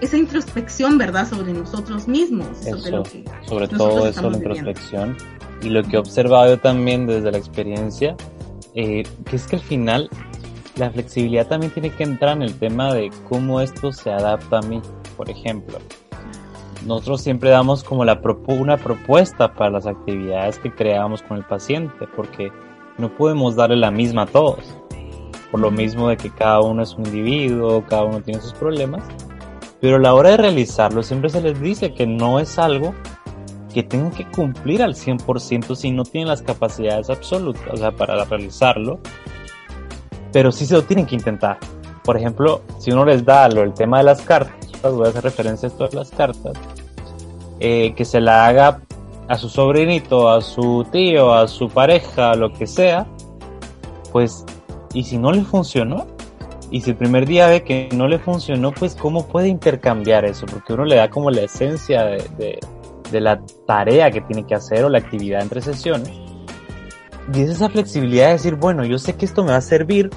esa 0.00 0.16
introspección, 0.16 0.96
¿verdad?, 0.98 1.28
sobre 1.28 1.52
nosotros 1.52 2.08
mismos. 2.08 2.46
sobre, 3.46 3.68
todo 3.68 4.06
eso, 4.06 4.30
la 4.30 4.36
introspección. 4.36 5.16
Y 5.62 5.68
lo 5.68 5.82
que 5.82 5.96
he 5.96 5.98
observado 5.98 6.54
yo 6.54 6.58
también 6.58 7.06
desde 7.06 7.30
la 7.30 7.36
experiencia, 7.36 8.16
eh, 8.74 9.02
que 9.26 9.36
es 9.36 9.46
que 9.46 9.56
al 9.56 9.62
final 9.62 10.08
la 10.76 10.90
flexibilidad 10.90 11.46
también 11.46 11.72
tiene 11.72 11.90
que 11.90 12.04
entrar 12.04 12.36
en 12.36 12.42
el 12.42 12.54
tema 12.54 12.94
de 12.94 13.10
cómo 13.28 13.60
esto 13.60 13.92
se 13.92 14.10
adapta 14.10 14.58
a 14.58 14.62
mí. 14.62 14.80
Por 15.18 15.28
ejemplo, 15.28 15.78
nosotros 16.86 17.20
siempre 17.20 17.50
damos 17.50 17.84
como 17.84 18.04
la 18.04 18.20
una 18.46 18.76
propuesta 18.76 19.52
para 19.52 19.70
las 19.70 19.86
actividades 19.86 20.58
que 20.58 20.72
creamos 20.72 21.22
con 21.22 21.36
el 21.36 21.44
paciente, 21.44 22.06
porque 22.16 22.50
no 22.98 23.14
podemos 23.14 23.56
darle 23.56 23.76
la 23.76 23.90
misma 23.90 24.22
a 24.22 24.26
todos. 24.26 24.76
Por 25.50 25.60
lo 25.60 25.70
mismo 25.70 26.08
de 26.08 26.16
que 26.16 26.30
cada 26.30 26.60
uno 26.60 26.82
es 26.82 26.94
un 26.94 27.06
individuo, 27.06 27.84
cada 27.88 28.04
uno 28.04 28.20
tiene 28.20 28.40
sus 28.40 28.52
problemas, 28.52 29.02
pero 29.80 29.96
a 29.96 30.00
la 30.00 30.14
hora 30.14 30.30
de 30.30 30.36
realizarlo 30.36 31.02
siempre 31.02 31.30
se 31.30 31.42
les 31.42 31.60
dice 31.60 31.92
que 31.92 32.06
no 32.06 32.38
es 32.38 32.58
algo 32.58 32.94
que 33.72 33.82
tengan 33.82 34.10
que 34.10 34.28
cumplir 34.30 34.82
al 34.82 34.94
100% 34.94 35.74
si 35.74 35.90
no 35.90 36.04
tienen 36.04 36.28
las 36.28 36.42
capacidades 36.42 37.10
absolutas, 37.10 37.66
o 37.72 37.76
sea, 37.76 37.92
para 37.92 38.24
realizarlo, 38.24 38.98
pero 40.32 40.52
sí 40.52 40.66
se 40.66 40.74
lo 40.74 40.82
tienen 40.82 41.06
que 41.06 41.14
intentar. 41.14 41.58
Por 42.04 42.16
ejemplo, 42.16 42.62
si 42.78 42.90
uno 42.90 43.04
les 43.04 43.24
da 43.24 43.48
lo, 43.48 43.62
el 43.62 43.74
tema 43.74 43.98
de 43.98 44.04
las 44.04 44.22
cartas, 44.22 44.69
voy 44.82 45.06
a 45.06 45.10
hacer 45.10 45.24
referencia 45.24 45.68
a 45.68 45.72
todas 45.72 45.94
las 45.94 46.10
cartas, 46.10 46.52
eh, 47.58 47.94
que 47.94 48.04
se 48.04 48.20
la 48.20 48.46
haga 48.46 48.80
a 49.28 49.36
su 49.36 49.48
sobrinito, 49.48 50.28
a 50.28 50.40
su 50.42 50.86
tío, 50.90 51.32
a 51.32 51.46
su 51.46 51.68
pareja, 51.68 52.34
lo 52.34 52.52
que 52.52 52.66
sea, 52.66 53.06
pues, 54.12 54.44
y 54.92 55.04
si 55.04 55.18
no 55.18 55.30
le 55.30 55.42
funcionó, 55.42 56.06
y 56.70 56.80
si 56.80 56.90
el 56.90 56.96
primer 56.96 57.26
día 57.26 57.48
ve 57.48 57.62
que 57.62 57.88
no 57.92 58.06
le 58.06 58.18
funcionó, 58.18 58.72
pues 58.72 58.94
cómo 58.94 59.26
puede 59.26 59.48
intercambiar 59.48 60.24
eso, 60.24 60.46
porque 60.46 60.72
uno 60.72 60.84
le 60.84 60.96
da 60.96 61.10
como 61.10 61.30
la 61.30 61.42
esencia 61.42 62.04
de, 62.04 62.58
la 63.12 63.40
tarea 63.66 64.10
que 64.10 64.20
tiene 64.20 64.46
que 64.46 64.54
hacer 64.54 64.84
o 64.84 64.88
la 64.88 64.98
actividad 64.98 65.42
entre 65.42 65.60
sesiones. 65.60 66.12
Y 67.32 67.42
es 67.42 67.50
esa 67.50 67.68
flexibilidad 67.68 68.26
de 68.26 68.32
decir, 68.32 68.54
bueno, 68.54 68.84
yo 68.84 68.98
sé 68.98 69.14
que 69.14 69.24
esto 69.24 69.42
me 69.42 69.50
va 69.50 69.56
a 69.56 69.62
servir, 69.62 70.10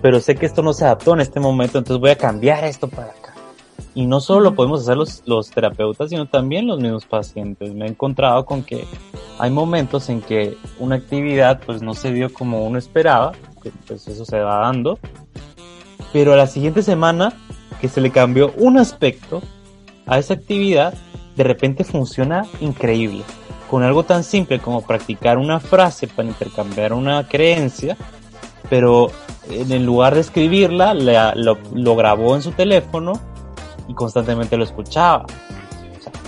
pero 0.00 0.20
sé 0.20 0.34
que 0.34 0.46
esto 0.46 0.62
no 0.62 0.72
se 0.72 0.84
adaptó 0.84 1.14
en 1.14 1.20
este 1.20 1.40
momento, 1.40 1.78
entonces 1.78 2.00
voy 2.00 2.10
a 2.10 2.16
cambiar 2.16 2.64
esto 2.64 2.88
para. 2.88 3.14
Y 3.98 4.06
no 4.06 4.20
solo 4.20 4.42
lo 4.42 4.54
podemos 4.54 4.82
hacer 4.82 4.96
los, 4.96 5.24
los 5.26 5.50
terapeutas, 5.50 6.10
sino 6.10 6.26
también 6.26 6.68
los 6.68 6.78
mismos 6.78 7.04
pacientes. 7.04 7.74
Me 7.74 7.84
he 7.84 7.88
encontrado 7.88 8.46
con 8.46 8.62
que 8.62 8.84
hay 9.40 9.50
momentos 9.50 10.08
en 10.08 10.20
que 10.20 10.56
una 10.78 10.94
actividad 10.94 11.60
pues 11.66 11.82
no 11.82 11.94
se 11.94 12.12
dio 12.12 12.32
como 12.32 12.64
uno 12.64 12.78
esperaba, 12.78 13.32
que 13.60 13.72
pues 13.88 14.06
eso 14.06 14.24
se 14.24 14.38
va 14.38 14.60
dando, 14.60 15.00
pero 16.12 16.32
a 16.32 16.36
la 16.36 16.46
siguiente 16.46 16.84
semana 16.84 17.32
que 17.80 17.88
se 17.88 18.00
le 18.00 18.12
cambió 18.12 18.52
un 18.56 18.78
aspecto 18.78 19.42
a 20.06 20.20
esa 20.20 20.34
actividad, 20.34 20.94
de 21.34 21.42
repente 21.42 21.82
funciona 21.82 22.46
increíble. 22.60 23.24
Con 23.68 23.82
algo 23.82 24.04
tan 24.04 24.22
simple 24.22 24.60
como 24.60 24.82
practicar 24.82 25.38
una 25.38 25.58
frase 25.58 26.06
para 26.06 26.28
intercambiar 26.28 26.92
una 26.92 27.26
creencia, 27.26 27.96
pero 28.70 29.10
en 29.50 29.84
lugar 29.84 30.14
de 30.14 30.20
escribirla, 30.20 30.94
lo, 30.94 31.96
grabó 31.96 32.36
en 32.36 32.42
su 32.42 32.52
teléfono 32.52 33.20
y 33.88 33.94
constantemente 33.94 34.56
lo 34.56 34.64
escuchaba. 34.64 35.26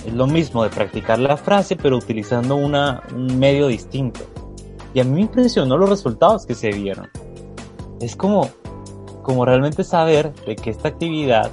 es 0.04 0.12
lo 0.12 0.26
mismo 0.26 0.64
de 0.64 0.70
practicar 0.70 1.18
la 1.18 1.36
frase, 1.36 1.76
pero 1.76 1.96
utilizando 1.96 2.56
una, 2.56 3.02
un 3.14 3.38
medio 3.38 3.68
distinto. 3.68 4.20
Y 4.94 5.00
a 5.00 5.04
mí 5.04 5.10
me 5.10 5.20
impresionó 5.20 5.76
los 5.76 5.88
resultados 5.88 6.46
que 6.46 6.54
se 6.54 6.70
vieron. 6.70 7.08
Es 8.00 8.16
como, 8.16 8.48
como 9.22 9.44
realmente 9.44 9.84
saber 9.84 10.34
de 10.46 10.56
que 10.56 10.70
esta 10.70 10.88
actividad 10.88 11.50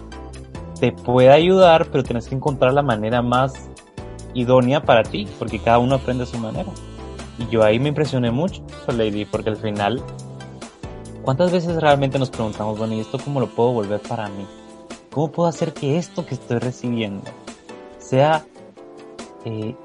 te 0.79 0.91
puede 0.91 1.29
ayudar, 1.29 1.87
pero 1.91 2.03
tienes 2.03 2.27
que 2.27 2.35
encontrar 2.35 2.73
la 2.73 2.81
manera 2.81 3.21
más 3.21 3.53
idónea 4.33 4.83
para 4.83 5.03
ti, 5.03 5.27
porque 5.37 5.59
cada 5.59 5.79
uno 5.79 5.95
aprende 5.95 6.23
a 6.23 6.27
su 6.27 6.37
manera. 6.37 6.71
Y 7.37 7.47
yo 7.47 7.63
ahí 7.63 7.79
me 7.79 7.89
impresioné 7.89 8.31
mucho, 8.31 8.63
Lady, 8.87 9.25
porque 9.25 9.49
al 9.49 9.57
final, 9.57 10.01
¿cuántas 11.23 11.51
veces 11.51 11.79
realmente 11.81 12.17
nos 12.17 12.29
preguntamos, 12.29 12.77
bueno, 12.77 12.93
¿y 12.93 13.01
esto 13.01 13.19
cómo 13.19 13.39
lo 13.39 13.47
puedo 13.47 13.73
volver 13.73 13.99
para 13.99 14.29
mí? 14.29 14.45
¿Cómo 15.17 15.31
puedo 15.31 15.49
hacer 15.49 15.73
que 15.73 15.97
esto 15.97 16.27
que 16.27 16.35
estoy 16.35 16.59
recibiendo 16.59 17.23
sea 17.97 18.45
eh, 19.45 19.75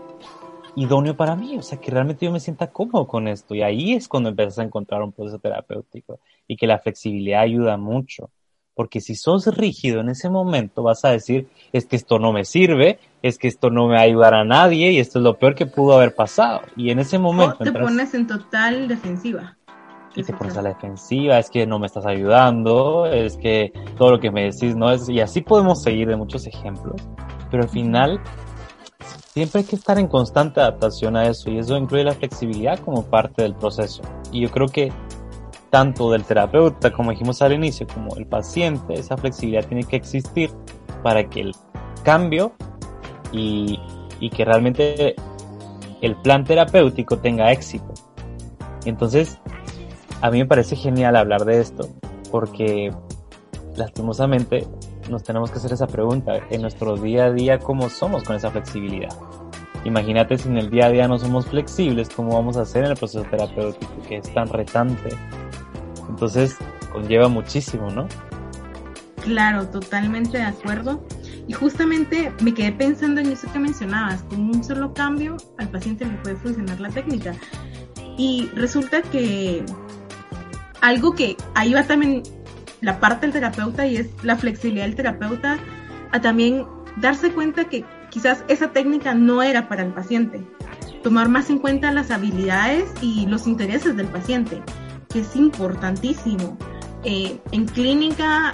idóneo 0.76 1.16
para 1.16 1.36
mí? 1.36 1.56
O 1.56 1.62
sea, 1.62 1.80
que 1.80 1.90
realmente 1.90 2.26
yo 2.26 2.32
me 2.32 2.38
sienta 2.38 2.66
cómodo 2.66 3.06
con 3.06 3.26
esto. 3.26 3.54
Y 3.54 3.62
ahí 3.62 3.94
es 3.94 4.08
cuando 4.08 4.28
empiezas 4.28 4.58
a 4.58 4.64
encontrar 4.64 5.00
un 5.00 5.10
proceso 5.10 5.38
terapéutico 5.38 6.20
y 6.46 6.58
que 6.58 6.66
la 6.66 6.80
flexibilidad 6.80 7.40
ayuda 7.40 7.78
mucho. 7.78 8.28
Porque 8.74 9.00
si 9.00 9.14
sos 9.14 9.46
rígido 9.46 10.02
en 10.02 10.10
ese 10.10 10.28
momento, 10.28 10.82
vas 10.82 11.02
a 11.06 11.12
decir, 11.12 11.48
es 11.72 11.86
que 11.86 11.96
esto 11.96 12.18
no 12.18 12.34
me 12.34 12.44
sirve, 12.44 12.98
es 13.22 13.38
que 13.38 13.48
esto 13.48 13.70
no 13.70 13.88
me 13.88 13.94
va 13.94 14.00
a 14.00 14.04
ayudar 14.04 14.34
a 14.34 14.44
nadie 14.44 14.92
y 14.92 14.98
esto 14.98 15.18
es 15.18 15.22
lo 15.22 15.38
peor 15.38 15.54
que 15.54 15.64
pudo 15.64 15.94
haber 15.94 16.14
pasado. 16.14 16.60
Y 16.76 16.90
en 16.90 16.98
ese 16.98 17.18
momento... 17.18 17.64
te 17.64 17.72
pones 17.72 18.12
en 18.12 18.26
total 18.26 18.86
defensiva. 18.86 19.56
Y 20.14 20.22
te 20.22 20.32
pones 20.34 20.56
a 20.56 20.62
la 20.62 20.70
defensiva, 20.70 21.38
es 21.38 21.48
que 21.48 21.66
no 21.66 21.78
me 21.78 21.86
estás 21.86 22.04
ayudando, 22.04 23.06
es 23.06 23.36
que 23.36 23.72
todo 23.96 24.10
lo 24.12 24.20
que 24.20 24.30
me 24.30 24.44
decís 24.44 24.76
no 24.76 24.90
es... 24.90 25.08
Y 25.08 25.20
así 25.20 25.40
podemos 25.40 25.82
seguir 25.82 26.08
de 26.08 26.16
muchos 26.16 26.46
ejemplos. 26.46 27.00
Pero 27.50 27.62
al 27.62 27.68
final, 27.70 28.20
siempre 29.32 29.60
hay 29.60 29.66
que 29.66 29.76
estar 29.76 29.98
en 29.98 30.08
constante 30.08 30.60
adaptación 30.60 31.16
a 31.16 31.24
eso 31.24 31.50
y 31.50 31.58
eso 31.58 31.76
incluye 31.76 32.04
la 32.04 32.12
flexibilidad 32.12 32.78
como 32.78 33.04
parte 33.04 33.42
del 33.42 33.54
proceso. 33.54 34.02
Y 34.30 34.40
yo 34.40 34.50
creo 34.50 34.68
que 34.68 34.92
tanto 35.70 36.10
del 36.10 36.24
terapeuta, 36.24 36.92
como 36.92 37.12
dijimos 37.12 37.40
al 37.40 37.54
inicio, 37.54 37.86
como 37.86 38.14
el 38.16 38.26
paciente, 38.26 38.92
esa 38.92 39.16
flexibilidad 39.16 39.64
tiene 39.66 39.84
que 39.84 39.96
existir 39.96 40.50
para 41.02 41.28
que 41.30 41.40
el 41.40 41.54
cambio 42.02 42.52
y, 43.32 43.80
que 44.36 44.44
realmente 44.44 45.16
el 46.02 46.14
plan 46.16 46.44
terapéutico 46.44 47.16
tenga 47.18 47.50
éxito. 47.50 47.94
Entonces, 48.84 49.40
a 50.22 50.30
mí 50.30 50.38
me 50.38 50.46
parece 50.46 50.76
genial 50.76 51.16
hablar 51.16 51.44
de 51.44 51.60
esto, 51.60 51.88
porque 52.30 52.90
lastimosamente 53.76 54.66
nos 55.10 55.22
tenemos 55.22 55.50
que 55.50 55.58
hacer 55.58 55.72
esa 55.72 55.86
pregunta 55.86 56.40
en 56.48 56.62
nuestro 56.62 56.96
día 56.96 57.26
a 57.26 57.32
día, 57.32 57.58
¿cómo 57.58 57.90
somos 57.90 58.22
con 58.22 58.36
esa 58.36 58.50
flexibilidad? 58.50 59.14
Imagínate 59.84 60.38
si 60.38 60.48
en 60.48 60.56
el 60.56 60.70
día 60.70 60.86
a 60.86 60.90
día 60.90 61.08
no 61.08 61.18
somos 61.18 61.46
flexibles, 61.46 62.08
¿cómo 62.08 62.34
vamos 62.34 62.56
a 62.56 62.62
hacer 62.62 62.84
en 62.84 62.92
el 62.92 62.96
proceso 62.96 63.24
terapéutico 63.24 63.92
que 64.08 64.16
es 64.16 64.32
tan 64.32 64.48
retante 64.48 65.10
entonces, 66.12 66.56
conlleva 66.92 67.28
muchísimo, 67.28 67.90
¿no? 67.90 68.06
Claro, 69.22 69.66
totalmente 69.68 70.38
de 70.38 70.44
acuerdo. 70.44 71.04
Y 71.48 71.52
justamente 71.52 72.32
me 72.42 72.54
quedé 72.54 72.72
pensando 72.72 73.20
en 73.20 73.28
eso 73.32 73.50
que 73.52 73.58
mencionabas, 73.58 74.22
con 74.24 74.40
un 74.40 74.62
solo 74.62 74.92
cambio 74.94 75.36
al 75.58 75.68
paciente 75.68 76.04
le 76.04 76.12
puede 76.18 76.36
funcionar 76.36 76.80
la 76.80 76.90
técnica. 76.90 77.34
Y 78.16 78.50
resulta 78.54 79.02
que 79.02 79.64
algo 80.82 81.14
que 81.14 81.36
ahí 81.54 81.72
va 81.72 81.84
también 81.84 82.22
la 82.82 83.00
parte 83.00 83.26
del 83.26 83.32
terapeuta 83.32 83.86
y 83.86 83.96
es 83.96 84.08
la 84.22 84.36
flexibilidad 84.36 84.84
del 84.84 84.96
terapeuta 84.96 85.58
a 86.10 86.20
también 86.20 86.66
darse 86.96 87.32
cuenta 87.32 87.64
que 87.64 87.84
quizás 88.10 88.44
esa 88.48 88.72
técnica 88.72 89.14
no 89.14 89.42
era 89.42 89.68
para 89.68 89.84
el 89.84 89.94
paciente. 89.94 90.44
Tomar 91.02 91.28
más 91.28 91.48
en 91.48 91.58
cuenta 91.58 91.90
las 91.92 92.10
habilidades 92.10 92.92
y 93.00 93.26
los 93.26 93.46
intereses 93.46 93.96
del 93.96 94.08
paciente, 94.08 94.60
que 95.08 95.20
es 95.20 95.34
importantísimo. 95.36 96.58
Eh, 97.04 97.40
en 97.52 97.66
clínica 97.66 98.52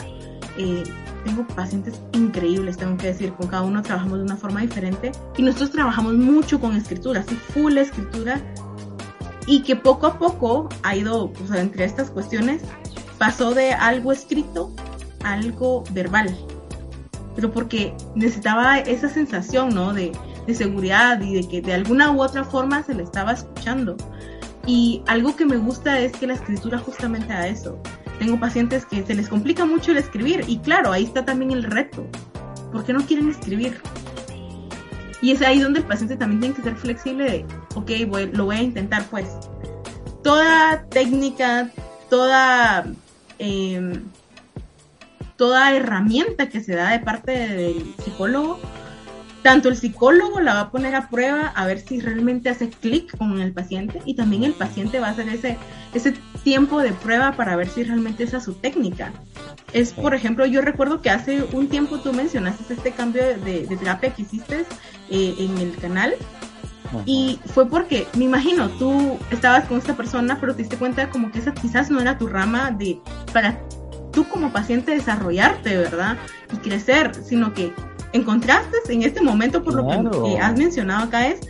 eh, 0.59 0.85
tengo 1.25 1.47
pacientes 1.49 2.01
increíbles, 2.13 2.77
tengo 2.77 2.97
que 2.99 3.09
decir, 3.09 3.33
con 3.33 3.49
cada 3.49 3.63
uno 3.63 3.83
trabajamos 3.83 4.19
de 4.19 4.25
una 4.25 4.37
forma 4.37 4.61
diferente 4.61 5.13
y 5.37 5.43
nosotros 5.43 5.73
trabajamos 5.73 6.15
mucho 6.15 6.61
con 6.61 6.77
escritura, 6.77 7.21
así 7.21 7.35
full 7.35 7.79
escritura 7.79 8.41
y 9.49 9.63
que 9.63 9.75
poco 9.75 10.07
a 10.07 10.19
poco 10.19 10.69
ha 10.85 10.95
ido, 10.95 11.33
sea, 11.49 11.61
entre 11.61 11.85
estas 11.85 12.11
cuestiones, 12.11 12.63
pasó 13.19 13.53
de 13.55 13.73
algo 13.73 14.13
escrito 14.13 14.71
a 15.25 15.33
algo 15.33 15.83
verbal 15.91 16.37
pero 17.39 17.53
porque 17.53 17.95
necesitaba 18.17 18.81
esa 18.81 19.09
sensación, 19.09 19.73
¿no? 19.73 19.95
De, 19.95 20.11
de 20.49 20.55
seguridad 20.55 21.21
y 21.21 21.35
de 21.35 21.47
que 21.47 21.63
de 21.63 21.73
alguna 21.73 22.11
u 22.11 22.21
otra 22.21 22.43
forma 22.43 22.83
se 22.83 22.95
le 22.95 23.05
estaba 23.05 23.31
escuchando. 23.31 23.97
Y 24.67 25.05
algo 25.07 25.37
que 25.37 25.47
me 25.47 25.57
gusta 25.57 26.01
es 26.01 26.11
que 26.17 26.27
la 26.27 26.35
escritura 26.35 26.79
justamente 26.79 27.33
a 27.33 27.47
eso. 27.47 27.81
Tengo 28.19 28.41
pacientes 28.41 28.85
que 28.85 29.05
se 29.05 29.15
les 29.15 29.29
complica 29.29 29.65
mucho 29.65 29.93
el 29.93 29.99
escribir 29.99 30.47
y 30.49 30.59
claro, 30.59 30.91
ahí 30.91 31.05
está 31.05 31.25
también 31.25 31.53
el 31.53 31.63
reto. 31.63 32.05
¿Por 32.73 32.85
qué 32.85 32.93
no 32.93 33.07
quieren 33.07 33.29
escribir? 33.29 33.81
Y 35.23 35.31
es 35.31 35.41
ahí 35.41 35.61
donde 35.61 35.79
el 35.79 35.87
paciente 35.87 36.17
también 36.17 36.41
tiene 36.41 36.57
que 36.57 36.63
ser 36.63 36.75
flexible 36.75 37.25
de, 37.25 37.47
ok, 37.79 37.91
voy, 38.07 38.31
lo 38.33 38.47
voy 38.47 38.57
a 38.57 38.63
intentar 38.63 39.05
pues. 39.07 39.27
Toda 40.23 40.85
técnica, 40.91 41.71
toda 42.11 42.87
eh, 43.39 44.01
toda 45.39 45.73
herramienta 45.75 46.49
que 46.49 46.61
se 46.61 46.75
da 46.75 46.91
de 46.91 46.99
parte 46.99 47.31
del 47.33 47.95
psicólogo, 48.05 48.59
tanto 49.43 49.69
el 49.69 49.77
psicólogo 49.77 50.41
la 50.41 50.53
va 50.53 50.61
a 50.63 50.71
poner 50.71 50.97
a 50.97 51.09
prueba 51.09 51.47
a 51.55 51.65
ver 51.65 51.79
si 51.79 52.01
realmente 52.01 52.51
hace 52.51 52.69
clic 52.69 53.17
con 53.17 53.41
el 53.41 53.53
paciente 53.53 54.03
y 54.05 54.15
también 54.15 54.43
el 54.43 54.53
paciente 54.53 54.99
va 54.99 55.07
a 55.07 55.11
hacer 55.11 55.29
ese, 55.29 55.57
ese 55.95 56.13
tiempo 56.43 56.81
de 56.81 56.93
prueba 56.93 57.33
para 57.33 57.55
ver 57.55 57.69
si 57.69 57.85
realmente 57.85 58.25
esa 58.25 58.39
es 58.39 58.45
su 58.45 58.55
técnica. 58.55 59.13
Es, 59.73 59.93
por 59.93 60.13
ejemplo, 60.13 60.45
yo 60.45 60.61
recuerdo 60.61 61.01
que 61.03 61.11
hace 61.11 61.45
un 61.53 61.69
tiempo 61.69 61.99
tú 62.01 62.13
mencionaste 62.13 62.75
este 62.75 62.91
cambio 62.91 63.23
de, 63.23 63.67
terapia 63.79 64.13
que 64.13 64.23
hiciste 64.23 64.65
eh, 65.09 65.35
en 65.39 65.57
el 65.59 65.77
canal. 65.77 66.15
Y 67.05 67.39
fue 67.47 67.69
porque, 67.69 68.07
me 68.17 68.25
imagino, 68.25 68.69
tú 68.71 69.19
estabas 69.31 69.65
con 69.67 69.79
esta 69.79 69.95
persona, 69.95 70.39
pero 70.41 70.55
te 70.55 70.63
diste 70.63 70.77
cuenta 70.77 71.11
como 71.11 71.31
que 71.31 71.39
esa 71.39 71.53
quizás 71.53 71.91
no 71.91 72.01
era 72.01 72.19
tu 72.19 72.27
rama 72.27 72.71
de 72.71 72.99
para 73.33 73.59
tú 74.13 74.25
como 74.25 74.51
paciente 74.51 74.93
desarrollarte, 74.93 75.77
¿verdad? 75.77 76.17
Y 76.53 76.57
crecer, 76.57 77.15
sino 77.15 77.53
que 77.53 77.73
encontraste 78.13 78.79
en 78.89 79.03
este 79.03 79.21
momento, 79.21 79.63
por 79.63 79.75
lo 79.75 80.11
que 80.25 80.39
has 80.39 80.57
mencionado 80.57 81.05
acá, 81.05 81.29
es 81.29 81.41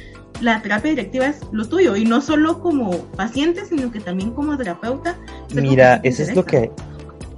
la 0.41 0.63
terapia 0.63 0.91
directiva 0.91 1.27
es 1.27 1.41
lo 1.53 1.67
tuyo, 1.67 1.97
y 1.97 2.05
no 2.05 2.21
solo 2.21 2.61
como 2.61 2.91
paciente, 3.17 3.65
sino 3.65 3.91
que 3.91 4.01
también 4.01 4.31
como 4.31 4.57
terapeuta. 4.57 5.17
Mira, 5.55 6.01
eso 6.03 6.23
es 6.23 6.35
lo 6.35 6.45
que, 6.45 6.71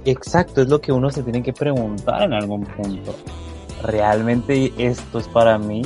exacto, 0.05 0.61
es 0.61 0.69
lo 0.69 0.81
que 0.81 0.91
uno 0.91 1.09
se 1.09 1.23
tiene 1.23 1.41
que 1.41 1.53
preguntar 1.53 2.23
en 2.23 2.33
algún 2.33 2.63
punto. 2.65 3.15
¿Realmente 3.83 4.71
esto 4.77 5.19
es 5.19 5.27
para 5.27 5.57
mí? 5.57 5.81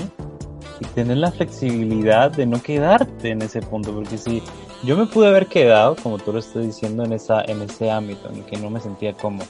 Y 0.79 0.85
tener 0.85 1.17
la 1.17 1.31
flexibilidad 1.31 2.31
de 2.31 2.45
no 2.45 2.61
quedarte 2.61 3.29
en 3.29 3.41
ese 3.41 3.61
punto, 3.61 3.93
porque 3.93 4.17
si 4.17 4.43
yo 4.83 4.97
me 4.97 5.05
pude 5.05 5.27
haber 5.27 5.47
quedado, 5.47 5.95
como 5.95 6.17
tú 6.17 6.33
lo 6.33 6.39
estás 6.39 6.63
diciendo, 6.63 7.03
en, 7.03 7.13
esa, 7.13 7.43
en 7.43 7.61
ese 7.61 7.89
ámbito 7.89 8.29
en 8.29 8.37
el 8.37 8.45
que 8.45 8.57
no 8.57 8.69
me 8.69 8.81
sentía 8.81 9.13
cómodo. 9.13 9.47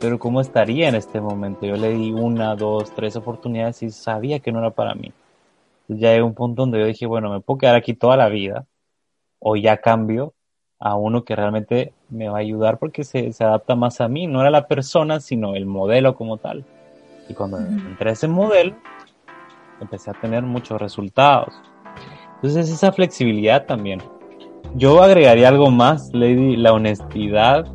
Pero 0.00 0.18
¿cómo 0.18 0.40
estaría 0.40 0.88
en 0.88 0.94
este 0.94 1.20
momento? 1.20 1.66
Yo 1.66 1.76
le 1.76 1.90
di 1.90 2.10
una, 2.10 2.56
dos, 2.56 2.90
tres 2.94 3.16
oportunidades 3.16 3.82
y 3.82 3.90
sabía 3.90 4.40
que 4.40 4.50
no 4.50 4.58
era 4.58 4.70
para 4.70 4.94
mí. 4.94 5.12
Ya 5.88 6.10
hay 6.10 6.20
un 6.20 6.34
punto 6.34 6.62
donde 6.62 6.80
yo 6.80 6.86
dije, 6.86 7.06
bueno, 7.06 7.30
me 7.30 7.40
puedo 7.40 7.58
quedar 7.58 7.76
aquí 7.76 7.94
toda 7.94 8.16
la 8.16 8.28
vida 8.28 8.66
o 9.38 9.56
ya 9.56 9.76
cambio 9.76 10.34
a 10.78 10.96
uno 10.96 11.24
que 11.24 11.36
realmente 11.36 11.92
me 12.08 12.28
va 12.28 12.38
a 12.38 12.40
ayudar 12.40 12.78
porque 12.78 13.04
se, 13.04 13.32
se 13.32 13.44
adapta 13.44 13.74
más 13.74 14.00
a 14.00 14.08
mí. 14.08 14.26
No 14.26 14.40
era 14.40 14.50
la 14.50 14.66
persona, 14.66 15.20
sino 15.20 15.54
el 15.54 15.66
modelo 15.66 16.14
como 16.14 16.38
tal. 16.38 16.64
Y 17.28 17.34
cuando 17.34 17.58
entré 17.58 18.10
a 18.10 18.12
ese 18.14 18.26
modelo, 18.26 18.74
empecé 19.80 20.10
a 20.10 20.14
tener 20.14 20.42
muchos 20.42 20.80
resultados. 20.80 21.54
Entonces 22.36 22.70
esa 22.70 22.92
flexibilidad 22.92 23.66
también 23.66 24.00
yo 24.76 25.02
agregaría 25.02 25.48
algo 25.48 25.70
más, 25.70 26.10
Lady, 26.12 26.56
la 26.56 26.72
honestidad 26.72 27.66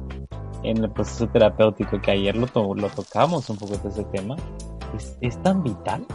en 0.63 0.77
el 0.83 0.89
proceso 0.89 1.27
terapéutico, 1.27 2.01
que 2.01 2.11
ayer 2.11 2.35
lo, 2.35 2.47
lo 2.73 2.89
tocamos 2.89 3.49
un 3.49 3.57
poco 3.57 3.77
de 3.77 3.89
ese 3.89 4.03
tema, 4.05 4.35
es, 5.19 5.41
tan 5.43 5.61
vital, 5.61 6.05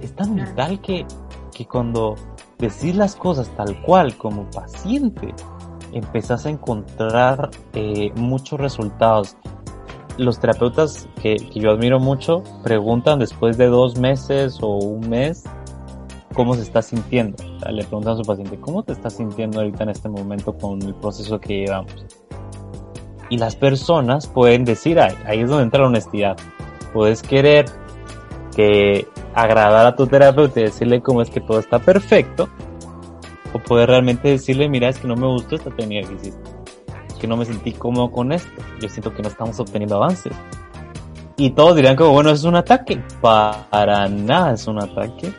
es 0.00 0.14
tan 0.14 0.34
vital 0.34 0.80
que, 0.80 1.06
que 1.54 1.66
cuando 1.66 2.16
decís 2.58 2.96
las 2.96 3.14
cosas 3.14 3.48
tal 3.56 3.80
cual 3.82 4.16
como 4.16 4.50
paciente, 4.50 5.32
empezás 5.92 6.46
a 6.46 6.50
encontrar 6.50 7.50
eh, 7.74 8.12
muchos 8.16 8.58
resultados. 8.58 9.36
Los 10.18 10.38
terapeutas 10.38 11.08
que, 11.20 11.36
que 11.36 11.60
yo 11.60 11.70
admiro 11.70 11.98
mucho 11.98 12.42
preguntan 12.62 13.18
después 13.18 13.56
de 13.56 13.66
dos 13.66 13.98
meses 13.98 14.58
o 14.60 14.76
un 14.76 15.08
mes 15.08 15.44
cómo 16.32 16.54
se 16.54 16.62
está 16.62 16.82
sintiendo. 16.82 17.36
le 17.70 17.84
preguntan 17.84 18.14
a 18.14 18.16
su 18.16 18.22
paciente, 18.22 18.58
¿cómo 18.60 18.82
te 18.82 18.92
estás 18.92 19.14
sintiendo 19.14 19.60
ahorita 19.60 19.84
en 19.84 19.90
este 19.90 20.08
momento 20.08 20.56
con 20.56 20.82
el 20.82 20.94
proceso 20.94 21.38
que 21.40 21.60
llevamos? 21.60 21.94
Y 23.30 23.38
las 23.38 23.56
personas 23.56 24.26
pueden 24.26 24.64
decir, 24.64 25.00
ahí, 25.00 25.14
ahí 25.24 25.40
es 25.40 25.48
donde 25.48 25.64
entra 25.64 25.82
la 25.82 25.88
honestidad. 25.88 26.36
Puedes 26.92 27.22
querer 27.22 27.66
que 28.54 29.06
agradar 29.34 29.86
a 29.86 29.96
tu 29.96 30.06
terapeuta 30.06 30.60
y 30.60 30.64
decirle 30.64 31.00
cómo 31.00 31.22
es 31.22 31.30
que 31.30 31.40
todo 31.40 31.58
está 31.58 31.78
perfecto, 31.78 32.48
o 33.54 33.58
puedes 33.58 33.86
realmente 33.86 34.28
decirle, 34.28 34.68
mira, 34.68 34.88
es 34.88 34.98
que 34.98 35.08
no 35.08 35.16
me 35.16 35.26
gustó 35.26 35.56
esta 35.56 35.70
técnica 35.70 36.08
que 36.08 36.14
hiciste, 36.14 36.50
que 37.22 37.26
no 37.26 37.38
me 37.38 37.46
sentí 37.46 37.72
cómodo 37.72 38.10
con 38.10 38.32
esto, 38.32 38.50
yo 38.78 38.88
siento 38.90 39.14
que 39.14 39.22
no 39.22 39.28
estamos 39.28 39.58
obteniendo 39.58 39.96
avances. 39.96 40.34
Y 41.38 41.50
todos 41.50 41.74
dirían 41.74 41.96
como, 41.96 42.10
bueno, 42.12 42.28
es 42.28 42.44
un 42.44 42.56
ataque. 42.56 43.02
Para 43.22 44.08
nada 44.08 44.52
es 44.52 44.66
un 44.66 44.82
ataque 44.82 45.32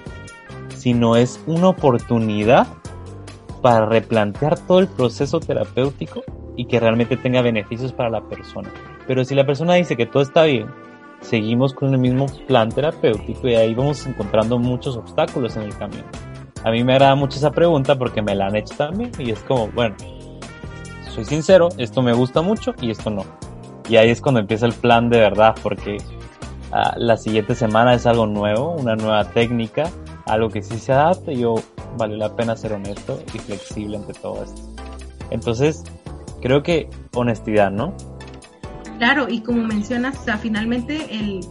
sino 0.84 1.16
es 1.16 1.42
una 1.48 1.70
oportunidad 1.70 2.68
para 3.62 3.86
replantear 3.86 4.60
todo 4.60 4.80
el 4.80 4.88
proceso 4.90 5.40
terapéutico 5.40 6.22
y 6.58 6.66
que 6.66 6.78
realmente 6.78 7.16
tenga 7.16 7.42
beneficios 7.42 7.94
para 7.94 8.10
la 8.10 8.22
persona. 8.28 8.70
Pero 9.08 9.24
si 9.24 9.34
la 9.34 9.46
persona 9.46 9.76
dice 9.76 9.96
que 9.96 10.06
todo 10.06 10.22
está 10.22 10.44
bien, 10.44 10.68
seguimos 11.22 11.74
con 11.74 11.94
el 11.94 12.00
mismo 12.00 12.26
plan 12.48 12.68
terapéutico 12.68 13.48
y 13.48 13.56
ahí 13.56 13.74
vamos 13.74 14.06
encontrando 14.06 14.60
muchos 14.60 14.98
obstáculos 14.98 15.56
en 15.56 15.64
el 15.64 15.78
camino. 15.78 16.04
A 16.66 16.72
mí 16.72 16.84
me 16.84 16.96
agrada 16.96 17.16
mucho 17.16 17.38
esa 17.38 17.52
pregunta 17.52 17.98
porque 17.98 18.22
me 18.22 18.36
la 18.36 18.48
han 18.48 18.58
hecho 18.58 18.76
también 18.76 19.12
y 19.18 19.32
es 19.32 19.40
como, 19.40 19.70
bueno, 19.70 19.96
soy 21.14 21.26
sincero, 21.26 21.70
esto 21.78 22.02
me 22.02 22.14
gusta 22.14 22.42
mucho 22.42 22.74
y 22.82 22.92
esto 22.92 23.10
no. 23.10 23.26
Y 23.90 23.98
ahí 23.98 24.10
es 24.10 24.22
cuando 24.22 24.40
empieza 24.40 24.66
el 24.66 24.74
plan 24.74 25.10
de 25.10 25.20
verdad 25.20 25.56
porque 25.62 25.98
ah, 26.72 26.96
la 26.98 27.18
siguiente 27.18 27.56
semana 27.56 27.94
es 27.94 28.06
algo 28.06 28.26
nuevo, 28.26 28.72
una 28.72 28.96
nueva 28.96 29.26
técnica 29.26 29.92
algo 30.26 30.50
que 30.50 30.62
sí 30.62 30.78
se 30.80 30.94
adapte, 30.94 31.36
yo 31.36 31.56
vale 31.98 32.18
la 32.18 32.36
pena 32.36 32.56
ser 32.56 32.74
honesto 32.74 33.22
y 33.34 33.40
flexible 33.40 33.98
ante 33.98 34.14
todo. 34.14 34.46
Entonces, 35.30 35.84
creo 36.42 36.64
que 36.64 36.90
honestidad, 37.14 37.72
¿no? 37.72 37.94
Claro, 39.00 39.28
y 39.28 39.42
como 39.42 39.64
mencionas, 39.64 40.18
finalmente 40.42 41.08
el, 41.12 41.42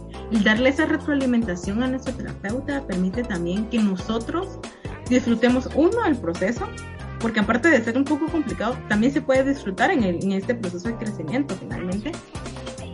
darle 0.43 0.69
esa 0.69 0.85
retroalimentación 0.85 1.83
a 1.83 1.87
nuestro 1.87 2.13
terapeuta 2.15 2.81
permite 2.87 3.23
también 3.23 3.65
que 3.69 3.79
nosotros 3.79 4.59
disfrutemos 5.09 5.69
uno 5.75 6.05
el 6.05 6.15
proceso, 6.15 6.67
porque 7.23 7.39
aparte 7.39 7.69
de 7.69 7.81
ser 7.81 7.97
un 7.97 8.03
poco 8.03 8.27
complicado, 8.27 8.77
también 8.89 9.13
se 9.13 9.21
puede 9.21 9.45
disfrutar 9.45 9.91
en, 9.91 10.03
el, 10.03 10.21
en 10.21 10.33
este 10.33 10.55
proceso 10.55 10.89
de 10.89 10.97
crecimiento 10.97 11.55
finalmente. 11.55 12.11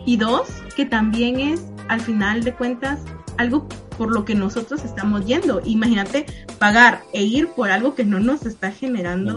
Y 0.06 0.18
dos, 0.18 0.48
que 0.76 0.86
también 0.86 1.40
es, 1.40 1.64
al 1.88 2.00
final 2.00 2.44
de 2.44 2.54
cuentas, 2.54 3.00
algo 3.38 3.66
por 3.98 4.14
lo 4.14 4.24
que 4.24 4.36
nosotros 4.36 4.84
estamos 4.84 5.26
yendo. 5.26 5.60
Imagínate 5.64 6.26
pagar 6.60 7.02
e 7.12 7.24
ir 7.24 7.48
por 7.48 7.72
algo 7.72 7.96
que 7.96 8.04
no 8.04 8.20
nos 8.20 8.46
está 8.46 8.70
generando 8.70 9.36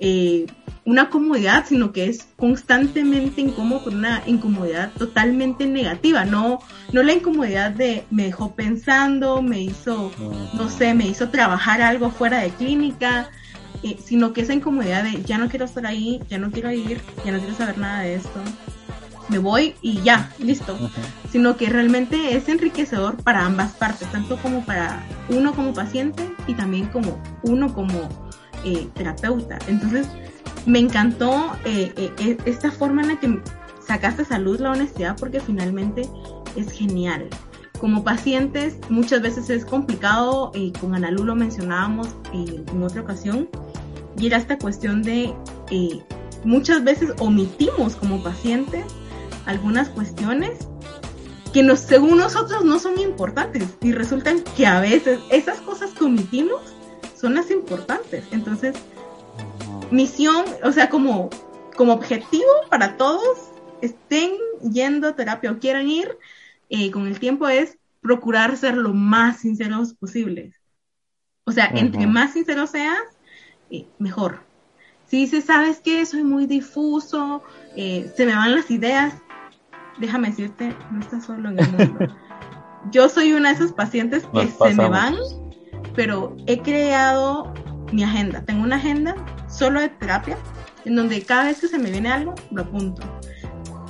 eh, 0.00 0.46
una 0.84 1.08
comodidad, 1.08 1.64
sino 1.66 1.92
que 1.92 2.04
es 2.04 2.28
constantemente 2.36 3.40
incómodo 3.40 3.84
por 3.84 3.94
una 3.94 4.22
incomodidad 4.26 4.92
totalmente 4.98 5.64
negativa, 5.64 6.26
no, 6.26 6.58
no 6.92 7.02
la 7.02 7.14
incomodidad 7.14 7.70
de 7.70 8.04
me 8.10 8.24
dejó 8.24 8.54
pensando, 8.54 9.40
me 9.40 9.62
hizo, 9.62 10.12
no 10.52 10.68
sé, 10.68 10.92
me 10.92 11.06
hizo 11.06 11.30
trabajar 11.30 11.80
algo 11.80 12.10
fuera 12.10 12.40
de 12.40 12.50
clínica, 12.50 13.30
eh, 13.82 13.96
sino 14.02 14.32
que 14.32 14.42
esa 14.42 14.54
incomodidad 14.54 15.04
de 15.04 15.22
ya 15.22 15.38
no 15.38 15.48
quiero 15.48 15.64
estar 15.64 15.86
ahí, 15.86 16.20
ya 16.28 16.38
no 16.38 16.50
quiero 16.50 16.70
ir, 16.70 17.00
ya 17.24 17.32
no 17.32 17.38
quiero 17.38 17.54
saber 17.54 17.78
nada 17.78 18.00
de 18.00 18.14
esto 18.14 18.40
me 19.30 19.38
voy 19.38 19.74
y 19.80 20.02
ya, 20.02 20.30
listo. 20.38 20.76
Sino 21.30 21.56
que 21.56 21.70
realmente 21.70 22.36
es 22.36 22.48
enriquecedor 22.48 23.22
para 23.22 23.46
ambas 23.46 23.72
partes, 23.72 24.10
tanto 24.10 24.36
como 24.38 24.64
para 24.66 25.02
uno 25.28 25.54
como 25.54 25.72
paciente 25.72 26.30
y 26.46 26.54
también 26.54 26.86
como 26.86 27.22
uno 27.42 27.72
como 27.72 28.08
eh, 28.64 28.88
terapeuta. 28.94 29.58
Entonces, 29.68 30.08
me 30.66 30.80
encantó 30.80 31.52
eh, 31.64 31.92
eh, 31.96 32.36
esta 32.44 32.70
forma 32.70 33.02
en 33.02 33.08
la 33.08 33.20
que 33.20 33.40
sacaste 33.86 34.24
salud, 34.24 34.60
la 34.60 34.72
honestidad, 34.72 35.16
porque 35.16 35.40
finalmente 35.40 36.02
es 36.56 36.72
genial. 36.72 37.28
como 37.80 38.04
pacientes 38.04 38.76
muchas 38.90 39.22
veces 39.22 39.48
es 39.48 39.64
complicado, 39.64 40.50
y 40.54 40.72
con 40.72 40.94
Analu 40.94 41.24
lo 41.24 41.34
mencionábamos 41.34 42.08
en 42.34 42.82
otra 42.82 43.00
ocasión, 43.00 43.48
y 44.18 44.26
era 44.26 44.36
esta 44.36 44.58
cuestión 44.58 45.02
de 45.02 45.34
eh, 45.70 46.02
muchas 46.44 46.84
veces 46.84 47.12
omitimos 47.18 47.96
como 47.96 48.22
pacientes 48.22 48.84
algunas 49.46 49.88
cuestiones 49.88 50.66
que 51.52 51.62
nos, 51.62 51.80
según 51.80 52.18
nosotros 52.18 52.64
no 52.64 52.78
son 52.78 52.98
importantes 52.98 53.76
y 53.80 53.92
resultan 53.92 54.42
que 54.56 54.66
a 54.66 54.80
veces 54.80 55.18
esas 55.30 55.60
cosas 55.60 55.90
que 55.90 56.04
omitimos 56.04 56.60
son 57.16 57.34
las 57.34 57.50
importantes. 57.50 58.24
Entonces, 58.30 58.76
misión, 59.90 60.44
o 60.62 60.72
sea, 60.72 60.88
como, 60.88 61.28
como 61.76 61.92
objetivo 61.92 62.50
para 62.68 62.96
todos, 62.96 63.50
estén 63.82 64.32
yendo 64.72 65.08
a 65.08 65.16
terapia 65.16 65.50
o 65.50 65.58
quieran 65.58 65.88
ir, 65.88 66.16
eh, 66.68 66.90
con 66.90 67.06
el 67.06 67.18
tiempo 67.18 67.48
es 67.48 67.78
procurar 68.00 68.56
ser 68.56 68.76
lo 68.76 68.94
más 68.94 69.40
sinceros 69.40 69.94
posibles. 69.94 70.54
O 71.44 71.52
sea, 71.52 71.66
entre 71.74 72.06
más 72.06 72.32
sincero 72.32 72.66
seas, 72.66 73.02
eh, 73.70 73.86
mejor. 73.98 74.40
Si 75.06 75.18
dices, 75.18 75.44
¿sabes 75.44 75.80
qué? 75.80 76.06
Soy 76.06 76.22
muy 76.22 76.46
difuso, 76.46 77.42
eh, 77.76 78.12
se 78.16 78.26
me 78.26 78.34
van 78.34 78.54
las 78.54 78.70
ideas, 78.70 79.14
déjame 79.98 80.30
decirte, 80.30 80.74
no 80.90 81.00
estás 81.00 81.24
solo 81.24 81.48
en 81.48 81.58
el 81.58 81.68
mundo. 81.72 82.06
Yo 82.90 83.08
soy 83.08 83.32
una 83.32 83.50
de 83.50 83.56
esos 83.56 83.72
pacientes 83.72 84.26
que 84.32 84.48
se 84.48 84.74
me 84.74 84.88
van, 84.88 85.16
pero 85.94 86.36
he 86.46 86.60
creado 86.60 87.52
mi 87.92 88.04
agenda. 88.04 88.42
Tengo 88.42 88.62
una 88.62 88.76
agenda 88.76 89.14
solo 89.48 89.80
de 89.80 89.88
terapia, 89.88 90.36
en 90.84 90.96
donde 90.96 91.22
cada 91.22 91.44
vez 91.44 91.60
que 91.60 91.68
se 91.68 91.78
me 91.78 91.90
viene 91.90 92.10
algo, 92.10 92.34
lo 92.50 92.62
apunto. 92.62 93.02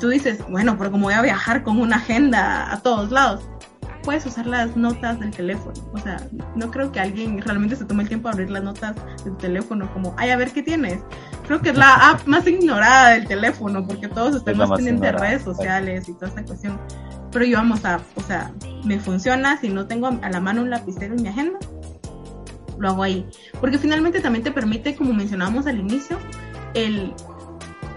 Tú 0.00 0.08
dices, 0.08 0.42
bueno, 0.48 0.76
pero 0.78 0.90
como 0.90 1.04
voy 1.04 1.14
a 1.14 1.22
viajar 1.22 1.62
con 1.62 1.78
una 1.78 1.96
agenda 1.96 2.72
a 2.72 2.80
todos 2.80 3.10
lados, 3.10 3.48
puedes 4.02 4.24
usar 4.26 4.46
las 4.46 4.76
notas 4.76 5.20
del 5.20 5.30
teléfono. 5.30 5.74
O 5.92 5.98
sea, 5.98 6.16
no 6.54 6.70
creo 6.70 6.92
que 6.92 7.00
alguien 7.00 7.40
realmente 7.40 7.76
se 7.76 7.84
tome 7.84 8.02
el 8.02 8.08
tiempo 8.08 8.28
de 8.28 8.34
abrir 8.34 8.50
las 8.50 8.62
notas 8.62 8.96
del 9.24 9.36
teléfono 9.36 9.92
como, 9.92 10.14
ay, 10.16 10.30
a 10.30 10.36
ver 10.36 10.52
qué 10.52 10.62
tienes. 10.62 11.00
Creo 11.46 11.60
que 11.60 11.70
es 11.70 11.76
la 11.76 12.10
app 12.10 12.26
más 12.26 12.46
ignorada 12.46 13.10
del 13.10 13.26
teléfono 13.26 13.86
porque 13.86 14.08
todos 14.08 14.36
estamos 14.36 14.70
pendientes 14.70 15.12
de 15.12 15.18
redes 15.18 15.42
sociales 15.42 16.08
y 16.08 16.14
toda 16.14 16.28
esta 16.28 16.44
cuestión. 16.44 16.80
Pero 17.32 17.44
yo 17.44 17.58
vamos 17.58 17.84
a, 17.84 18.00
o 18.16 18.22
sea, 18.22 18.52
me 18.84 18.98
funciona 18.98 19.56
si 19.58 19.68
no 19.68 19.86
tengo 19.86 20.08
a 20.08 20.30
la 20.30 20.40
mano 20.40 20.62
un 20.62 20.70
lapicero 20.70 21.14
en 21.14 21.22
mi 21.22 21.28
agenda, 21.28 21.58
lo 22.78 22.88
hago 22.88 23.02
ahí. 23.02 23.26
Porque 23.60 23.78
finalmente 23.78 24.20
también 24.20 24.42
te 24.42 24.50
permite, 24.50 24.96
como 24.96 25.12
mencionábamos 25.12 25.66
al 25.66 25.78
inicio, 25.78 26.18
el, 26.74 27.12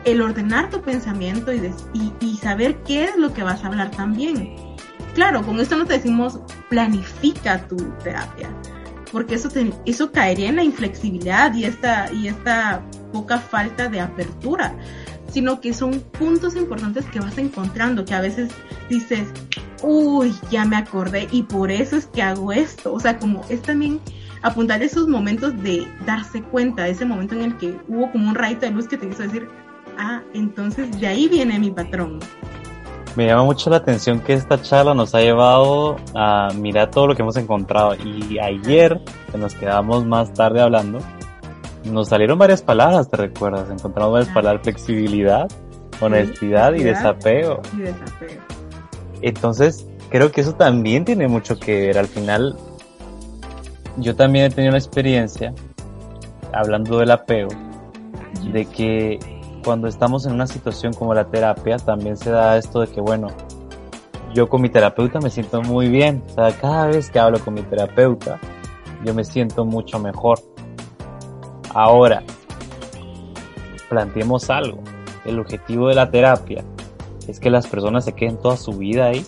el 0.06 0.22
ordenar 0.22 0.70
tu 0.70 0.82
pensamiento 0.82 1.52
y, 1.54 1.74
y, 1.94 2.14
y 2.20 2.38
saber 2.38 2.84
qué 2.84 3.06
es 3.06 3.18
lo 3.18 3.34
que 3.34 3.44
vas 3.44 3.64
a 3.64 3.68
hablar 3.68 3.90
también 3.92 4.56
Claro, 5.14 5.44
con 5.44 5.60
esto 5.60 5.78
no 5.78 5.86
te 5.86 5.94
decimos 5.94 6.40
planifica 6.70 7.68
tu 7.68 7.78
terapia, 8.04 8.50
porque 9.12 9.36
eso, 9.36 9.50
eso 9.86 10.12
caería 10.12 10.50
en 10.50 10.56
la 10.56 10.64
inflexibilidad 10.64 11.54
y 11.54 11.66
esta, 11.66 12.12
y 12.12 12.28
esta 12.28 12.82
poca 13.12 13.38
falta 13.38 13.90
de 13.90 14.02
apertura, 14.02 14.76
sino 15.32 15.62
que 15.62 15.74
son 15.74 16.00
puntos 16.00 16.56
importantes 16.56 17.06
que 17.06 17.20
vas 17.20 17.38
encontrando, 17.38 18.06
que 18.06 18.16
a 18.16 18.22
veces 18.22 18.52
dices, 18.90 19.28
uy, 19.84 20.34
ya 20.50 20.66
me 20.66 20.78
acordé 20.78 21.28
y 21.32 21.44
por 21.44 21.70
eso 21.70 21.96
es 21.96 22.08
que 22.08 22.24
hago 22.24 22.52
esto. 22.52 22.94
O 22.94 23.00
sea, 23.00 23.20
como 23.20 23.44
es 23.50 23.62
también 23.62 24.00
apuntar 24.42 24.82
esos 24.82 25.08
momentos 25.08 25.62
de 25.62 25.88
darse 26.06 26.42
cuenta, 26.42 26.88
ese 26.88 27.06
momento 27.06 27.36
en 27.36 27.42
el 27.42 27.58
que 27.58 27.78
hubo 27.88 28.12
como 28.12 28.30
un 28.30 28.36
rayito 28.36 28.66
de 28.66 28.72
luz 28.72 28.88
que 28.88 28.98
te 28.98 29.08
hizo 29.08 29.24
decir, 29.24 29.48
ah, 29.98 30.22
entonces 30.34 31.00
de 31.00 31.08
ahí 31.08 31.28
viene 31.28 31.60
mi 31.60 31.72
patrón. 31.72 32.20
Me 33.16 33.28
llama 33.28 33.44
mucho 33.44 33.70
la 33.70 33.78
atención 33.78 34.22
que 34.22 34.34
esta 34.34 34.60
charla 34.62 34.96
nos 34.96 35.14
ha 35.14 35.22
llevado 35.22 35.98
a 36.16 36.50
mirar 36.56 36.90
todo 36.90 37.08
lo 37.08 37.16
que 37.16 37.22
hemos 37.22 37.38
encontrado. 37.38 37.96
Y 37.96 38.40
ayer, 38.40 39.00
que 39.32 39.38
nos 39.38 39.54
quedamos 39.54 40.04
más 40.06 40.34
tarde 40.34 40.62
hablando, 40.62 41.00
nos 41.86 42.10
salieron 42.10 42.40
varias 42.40 42.64
palabras, 42.64 43.10
¿te 43.10 43.18
recuerdas? 43.18 43.70
Encontramos 43.70 44.14
varias 44.14 44.34
palabras, 44.34 44.64
flexibilidad, 44.64 45.48
honestidad 46.02 46.74
y 46.74 46.84
desapego. 46.84 47.62
Y 47.78 47.82
desapego. 47.82 48.42
Entonces, 49.22 49.86
creo 50.10 50.32
que 50.32 50.42
eso 50.42 50.54
también 50.56 51.06
tiene 51.06 51.28
mucho 51.28 51.60
que 51.60 51.88
ver. 51.88 52.00
Al 52.00 52.08
final, 52.08 52.58
yo 53.98 54.16
también 54.16 54.46
he 54.46 54.50
tenido 54.50 54.72
una 54.72 54.80
experiencia, 54.80 55.54
hablando 56.52 56.98
del 56.98 57.12
apego, 57.12 57.52
de 58.52 58.66
que 58.66 59.20
cuando 59.64 59.88
estamos 59.88 60.26
en 60.26 60.34
una 60.34 60.46
situación 60.46 60.94
como 60.94 61.14
la 61.14 61.26
terapia, 61.26 61.78
también 61.78 62.18
se 62.18 62.30
da 62.30 62.58
esto 62.58 62.82
de 62.82 62.88
que, 62.88 63.02
bueno, 63.02 63.30
yo 64.34 64.50
con 64.50 64.62
mi 64.62 64.70
terapeuta 64.70 65.20
me 65.20 65.30
siento 65.30 65.62
muy 65.62 65.88
bien. 65.88 66.24
O 66.28 66.34
sea, 66.34 66.52
cada 66.52 66.88
vez 66.88 67.10
que 67.10 67.20
hablo 67.20 67.40
con 67.40 67.54
mi 67.54 67.62
terapeuta, 67.62 68.40
yo 69.06 69.14
me 69.14 69.24
siento 69.24 69.66
mucho 69.66 70.00
mejor. 70.00 70.40
Ahora, 71.74 72.24
planteemos 73.90 74.50
algo. 74.50 74.80
El 75.26 75.40
objetivo 75.40 75.88
de 75.88 75.96
la 75.96 76.12
terapia 76.12 76.64
es 77.28 77.40
que 77.40 77.50
las 77.50 77.68
personas 77.68 78.06
se 78.06 78.14
queden 78.14 78.38
toda 78.38 78.58
su 78.58 78.74
vida 78.74 79.06
ahí, 79.06 79.26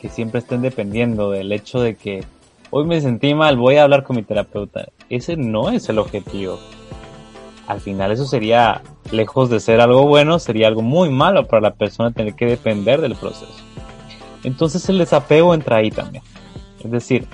que 0.00 0.08
siempre 0.08 0.38
estén 0.38 0.62
dependiendo 0.62 1.30
del 1.30 1.50
hecho 1.52 1.80
de 1.80 1.96
que 1.96 2.24
hoy 2.70 2.84
me 2.84 3.00
sentí 3.00 3.34
mal, 3.34 3.56
voy 3.56 3.76
a 3.76 3.82
hablar 3.82 4.04
con 4.04 4.16
mi 4.16 4.22
terapeuta. 4.22 4.86
Ese 5.08 5.36
no 5.36 5.70
es 5.70 5.88
el 5.88 5.98
objetivo. 5.98 6.58
Al 7.66 7.80
final 7.80 8.12
eso 8.12 8.26
sería 8.26 8.82
lejos 9.12 9.50
de 9.50 9.60
ser 9.60 9.80
algo 9.80 10.06
bueno, 10.06 10.38
sería 10.38 10.68
algo 10.68 10.82
muy 10.82 11.10
malo 11.10 11.46
para 11.46 11.60
la 11.60 11.74
persona 11.74 12.10
tener 12.10 12.34
que 12.34 12.46
depender 12.46 13.00
del 13.00 13.14
proceso. 13.14 13.54
Entonces 14.44 14.88
el 14.88 14.98
desapego 14.98 15.54
entra 15.54 15.76
ahí 15.76 15.90
también. 15.90 16.22
Es 16.84 16.90
decir, 16.90 17.26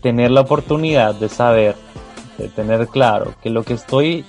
tener 0.00 0.30
la 0.30 0.42
oportunidad 0.42 1.14
de 1.14 1.28
saber, 1.28 1.74
de 2.38 2.48
tener 2.48 2.86
claro 2.88 3.34
que 3.42 3.50
lo 3.50 3.64
que 3.64 3.74
estoy 3.74 4.24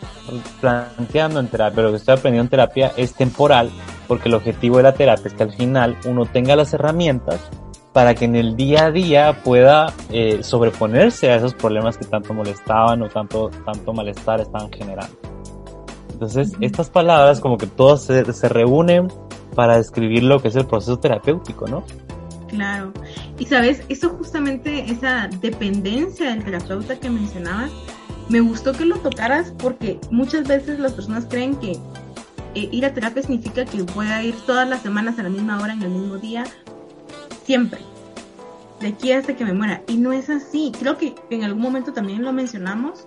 planteando 0.60 1.40
en 1.40 1.48
terapia, 1.48 1.84
lo 1.84 1.92
que 1.92 1.98
estoy 1.98 2.16
aprendiendo 2.16 2.46
en 2.46 2.50
terapia 2.50 2.92
es 2.98 3.14
temporal, 3.14 3.70
porque 4.08 4.28
el 4.28 4.36
objetivo 4.36 4.78
de 4.78 4.84
la 4.84 4.94
terapia 4.94 5.28
es 5.28 5.34
que 5.34 5.44
al 5.44 5.54
final 5.54 5.98
uno 6.06 6.26
tenga 6.26 6.56
las 6.56 6.74
herramientas 6.74 7.40
para 7.94 8.14
que 8.14 8.26
en 8.26 8.36
el 8.36 8.56
día 8.56 8.86
a 8.86 8.92
día 8.92 9.42
pueda 9.44 9.94
eh, 10.12 10.44
sobreponerse 10.44 11.32
a 11.32 11.36
esos 11.36 11.54
problemas 11.54 11.98
que 11.98 12.06
tanto 12.06 12.34
molestaban 12.34 13.02
o 13.02 13.10
tanto, 13.10 13.50
tanto 13.66 13.94
malestar 13.94 14.42
estaban 14.42 14.72
generando. 14.72 15.37
Entonces, 16.18 16.54
estas 16.62 16.90
palabras 16.90 17.40
como 17.40 17.60
que 17.60 17.68
todas 17.68 18.02
se, 18.02 18.50
reúnen 18.50 19.08
para 19.54 19.78
describir 19.78 20.24
lo 20.24 20.42
que 20.42 20.48
es 20.48 20.56
el 20.56 20.66
proceso 20.66 20.98
terapéutico, 20.98 21.68
¿no? 21.68 21.84
Claro. 22.48 22.92
Y 23.38 23.46
sabes, 23.46 23.84
eso 23.88 24.10
justamente, 24.10 24.92
esa 24.92 25.30
dependencia 25.42 26.32
del 26.32 26.44
terapeuta 26.44 27.00
que 27.00 27.12
mencionabas, 27.12 27.70
me 28.30 28.40
gustó 28.40 28.74
que 28.74 28.86
lo 28.86 28.98
tocaras 28.98 29.54
porque 29.60 30.00
muchas 30.10 30.48
veces 30.48 30.80
las 30.80 30.94
personas 30.94 31.28
creen 31.30 31.56
que 31.58 31.74
eh, 32.56 32.70
ir 32.72 32.84
a 32.88 32.96
terapia 32.96 33.22
significa 33.22 33.64
que 33.66 33.84
voy 33.84 34.08
a 34.08 34.24
ir 34.24 34.34
todas 34.48 34.68
las 34.68 34.82
semanas 34.82 35.20
a 35.20 35.24
la 35.24 35.30
misma 35.30 35.62
hora, 35.62 35.74
en 35.74 35.84
el 35.84 35.90
mismo 35.90 36.18
día, 36.18 36.46
siempre. 37.44 37.82
De 38.80 38.88
aquí 38.88 39.12
hasta 39.12 39.36
que 39.36 39.46
me 39.46 39.54
muera. 39.54 39.84
Y 39.88 39.98
no 39.98 40.14
es 40.14 40.32
así. 40.32 40.72
Creo 40.80 40.98
que 40.98 41.14
en 41.30 41.44
algún 41.44 41.62
momento 41.62 41.94
también 41.94 42.24
lo 42.24 42.34
mencionamos 42.34 43.06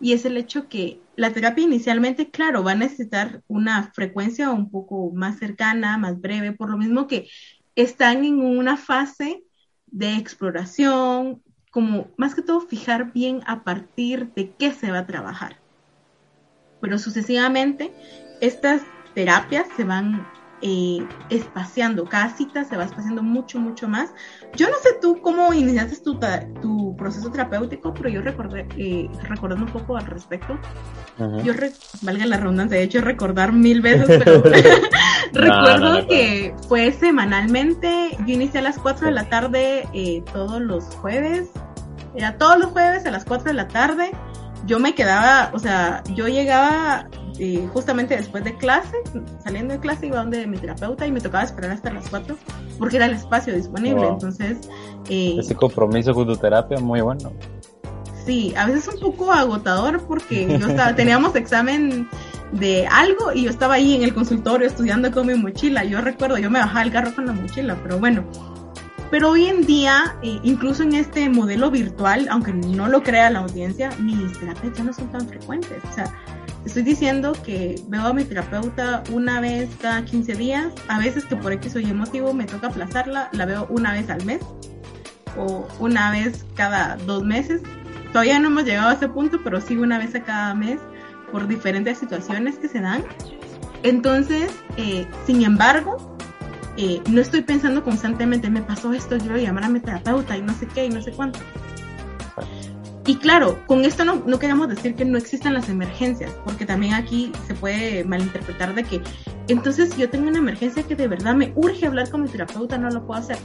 y 0.00 0.14
es 0.14 0.24
el 0.24 0.38
hecho 0.38 0.68
que 0.68 1.00
la 1.16 1.32
terapia 1.32 1.64
inicialmente, 1.64 2.30
claro, 2.30 2.62
va 2.62 2.72
a 2.72 2.76
necesitar 2.76 3.42
una 3.48 3.90
frecuencia 3.92 4.50
un 4.50 4.70
poco 4.70 5.10
más 5.12 5.38
cercana, 5.38 5.98
más 5.98 6.20
breve, 6.20 6.52
por 6.52 6.70
lo 6.70 6.76
mismo 6.76 7.06
que 7.06 7.28
están 7.74 8.24
en 8.24 8.40
una 8.40 8.76
fase 8.76 9.42
de 9.86 10.14
exploración, 10.14 11.42
como 11.70 12.08
más 12.16 12.34
que 12.34 12.42
todo 12.42 12.60
fijar 12.60 13.12
bien 13.12 13.40
a 13.46 13.64
partir 13.64 14.32
de 14.34 14.50
qué 14.52 14.72
se 14.72 14.90
va 14.90 15.00
a 15.00 15.06
trabajar. 15.06 15.58
Pero 16.80 16.98
sucesivamente, 16.98 17.92
estas 18.40 18.82
terapias 19.14 19.66
se 19.76 19.84
van 19.84 20.26
eh, 20.62 21.06
espaciando, 21.28 22.04
cada 22.06 22.30
cita 22.30 22.64
se 22.64 22.76
va 22.76 22.84
espaciando 22.84 23.22
mucho, 23.22 23.58
mucho 23.58 23.88
más. 23.88 24.10
Yo 24.54 24.68
no 24.68 24.76
sé 24.82 24.90
tú 25.00 25.20
cómo 25.20 25.52
iniciaste 25.52 25.96
tu, 26.02 26.18
tu 26.62 26.96
proceso 26.96 27.30
terapéutico, 27.30 27.92
pero 27.92 28.08
yo 28.08 28.22
recordé, 28.22 28.66
eh, 28.78 29.08
recordando 29.28 29.66
un 29.66 29.72
poco 29.72 29.96
al 29.96 30.06
respecto, 30.06 30.58
yo, 31.44 31.52
valga 32.02 32.26
la 32.26 32.38
redundancia, 32.38 32.78
de 32.78 32.84
hecho 32.84 33.00
recordar 33.00 33.52
mil 33.52 33.82
veces, 33.82 34.06
pero 34.24 34.42
recuerdo 35.32 36.06
que 36.06 36.54
fue 36.68 36.92
semanalmente, 36.92 38.16
yo 38.26 38.34
inicié 38.34 38.60
a 38.60 38.62
las 38.62 38.78
4 38.78 39.06
de 39.06 39.12
la 39.12 39.28
tarde 39.28 39.86
eh, 39.92 40.22
todos 40.32 40.60
los 40.60 40.84
jueves, 40.96 41.50
era 42.14 42.38
todos 42.38 42.58
los 42.58 42.70
jueves 42.70 43.04
a 43.04 43.10
las 43.10 43.24
4 43.26 43.48
de 43.48 43.54
la 43.54 43.68
tarde, 43.68 44.12
yo 44.64 44.78
me 44.78 44.94
quedaba, 44.94 45.50
o 45.52 45.58
sea, 45.58 46.02
yo 46.14 46.28
llegaba 46.28 47.08
eh, 47.38 47.68
justamente 47.72 48.16
después 48.16 48.44
de 48.44 48.56
clase, 48.56 48.96
saliendo 49.42 49.74
de 49.74 49.80
clase 49.80 50.06
iba 50.06 50.18
donde 50.18 50.46
mi 50.46 50.56
terapeuta 50.58 51.06
y 51.06 51.12
me 51.12 51.20
tocaba 51.20 51.44
esperar 51.44 51.72
hasta 51.72 51.92
las 51.92 52.08
4 52.08 52.36
porque 52.78 52.96
era 52.96 53.06
el 53.06 53.14
espacio 53.14 53.54
disponible. 53.54 54.06
Entonces... 54.06 54.58
Eh, 55.08 55.36
Ese 55.38 55.54
compromiso 55.54 56.14
con 56.14 56.26
tu 56.26 56.36
terapia 56.36 56.78
muy 56.78 57.00
bueno. 57.00 57.32
Sí, 58.24 58.54
a 58.56 58.66
veces 58.66 58.88
un 58.92 59.00
poco 59.00 59.32
agotador 59.32 60.02
porque 60.06 60.46
yo 60.58 60.66
estaba, 60.66 60.94
teníamos 60.96 61.36
examen 61.36 62.08
de 62.52 62.86
algo 62.86 63.32
y 63.32 63.44
yo 63.44 63.50
estaba 63.50 63.74
ahí 63.74 63.94
en 63.94 64.02
el 64.02 64.14
consultorio 64.14 64.66
estudiando 64.66 65.10
con 65.12 65.26
mi 65.26 65.34
mochila. 65.34 65.84
Yo 65.84 66.00
recuerdo, 66.00 66.38
yo 66.38 66.50
me 66.50 66.58
bajaba 66.58 66.82
el 66.82 66.90
carro 66.90 67.14
con 67.14 67.26
la 67.26 67.32
mochila, 67.32 67.76
pero 67.82 67.98
bueno. 67.98 68.24
Pero 69.10 69.30
hoy 69.30 69.46
en 69.46 69.64
día, 69.64 70.16
eh, 70.22 70.40
incluso 70.42 70.82
en 70.82 70.94
este 70.94 71.28
modelo 71.28 71.70
virtual, 71.70 72.26
aunque 72.28 72.52
no 72.52 72.88
lo 72.88 73.02
crea 73.04 73.30
la 73.30 73.40
audiencia, 73.40 73.90
mis 74.00 74.36
terapias 74.38 74.76
ya 74.76 74.82
no 74.82 74.92
son 74.92 75.12
tan 75.12 75.28
frecuentes. 75.28 75.80
O 75.88 75.94
sea, 75.94 76.12
estoy 76.66 76.82
diciendo 76.82 77.32
que 77.44 77.80
veo 77.88 78.02
a 78.02 78.12
mi 78.12 78.24
terapeuta 78.24 79.04
una 79.12 79.40
vez 79.40 79.70
cada 79.80 80.04
15 80.04 80.34
días, 80.34 80.72
a 80.88 80.98
veces 80.98 81.24
que 81.24 81.36
por 81.36 81.52
X 81.52 81.76
o 81.76 81.80
Y 81.80 81.92
motivo 81.94 82.34
me 82.34 82.44
toca 82.44 82.66
aplazarla, 82.66 83.30
la 83.32 83.46
veo 83.46 83.66
una 83.70 83.92
vez 83.92 84.10
al 84.10 84.24
mes 84.24 84.40
o 85.38 85.66
una 85.78 86.10
vez 86.10 86.44
cada 86.54 86.96
dos 86.96 87.22
meses. 87.22 87.62
Todavía 88.12 88.40
no 88.40 88.48
hemos 88.48 88.64
llegado 88.64 88.88
a 88.88 88.94
ese 88.94 89.08
punto, 89.08 89.38
pero 89.44 89.60
sí 89.60 89.76
una 89.76 89.98
vez 89.98 90.14
a 90.16 90.24
cada 90.24 90.54
mes 90.54 90.80
por 91.30 91.46
diferentes 91.46 91.98
situaciones 91.98 92.58
que 92.58 92.68
se 92.68 92.80
dan. 92.80 93.04
Entonces, 93.84 94.50
eh, 94.76 95.06
sin 95.24 95.44
embargo, 95.44 96.16
eh, 96.76 97.00
no 97.08 97.20
estoy 97.20 97.42
pensando 97.42 97.84
constantemente, 97.84 98.50
me 98.50 98.62
pasó 98.62 98.92
esto, 98.92 99.16
yo 99.16 99.30
voy 99.30 99.40
a 99.40 99.44
llamar 99.44 99.64
a 99.64 99.68
mi 99.68 99.80
terapeuta 99.80 100.36
y 100.36 100.42
no 100.42 100.52
sé 100.54 100.66
qué 100.66 100.86
y 100.86 100.88
no 100.88 101.00
sé 101.00 101.12
cuánto. 101.12 101.38
Y 103.06 103.16
claro, 103.18 103.62
con 103.66 103.84
esto 103.84 104.04
no, 104.04 104.38
queremos 104.40 104.68
decir 104.68 104.96
que 104.96 105.04
no 105.04 105.16
existan 105.16 105.54
las 105.54 105.68
emergencias, 105.68 106.32
porque 106.44 106.66
también 106.66 106.94
aquí 106.94 107.30
se 107.46 107.54
puede 107.54 108.02
malinterpretar 108.02 108.74
de 108.74 108.82
que 108.82 109.00
entonces 109.46 109.96
yo 109.96 110.10
tengo 110.10 110.26
una 110.26 110.38
emergencia 110.38 110.82
que 110.82 110.96
de 110.96 111.06
verdad 111.06 111.36
me 111.36 111.52
urge 111.54 111.86
hablar 111.86 112.10
con 112.10 112.22
mi 112.22 112.28
terapeuta, 112.28 112.78
no 112.78 112.90
lo 112.90 113.06
puedo 113.06 113.20
hacer. 113.20 113.38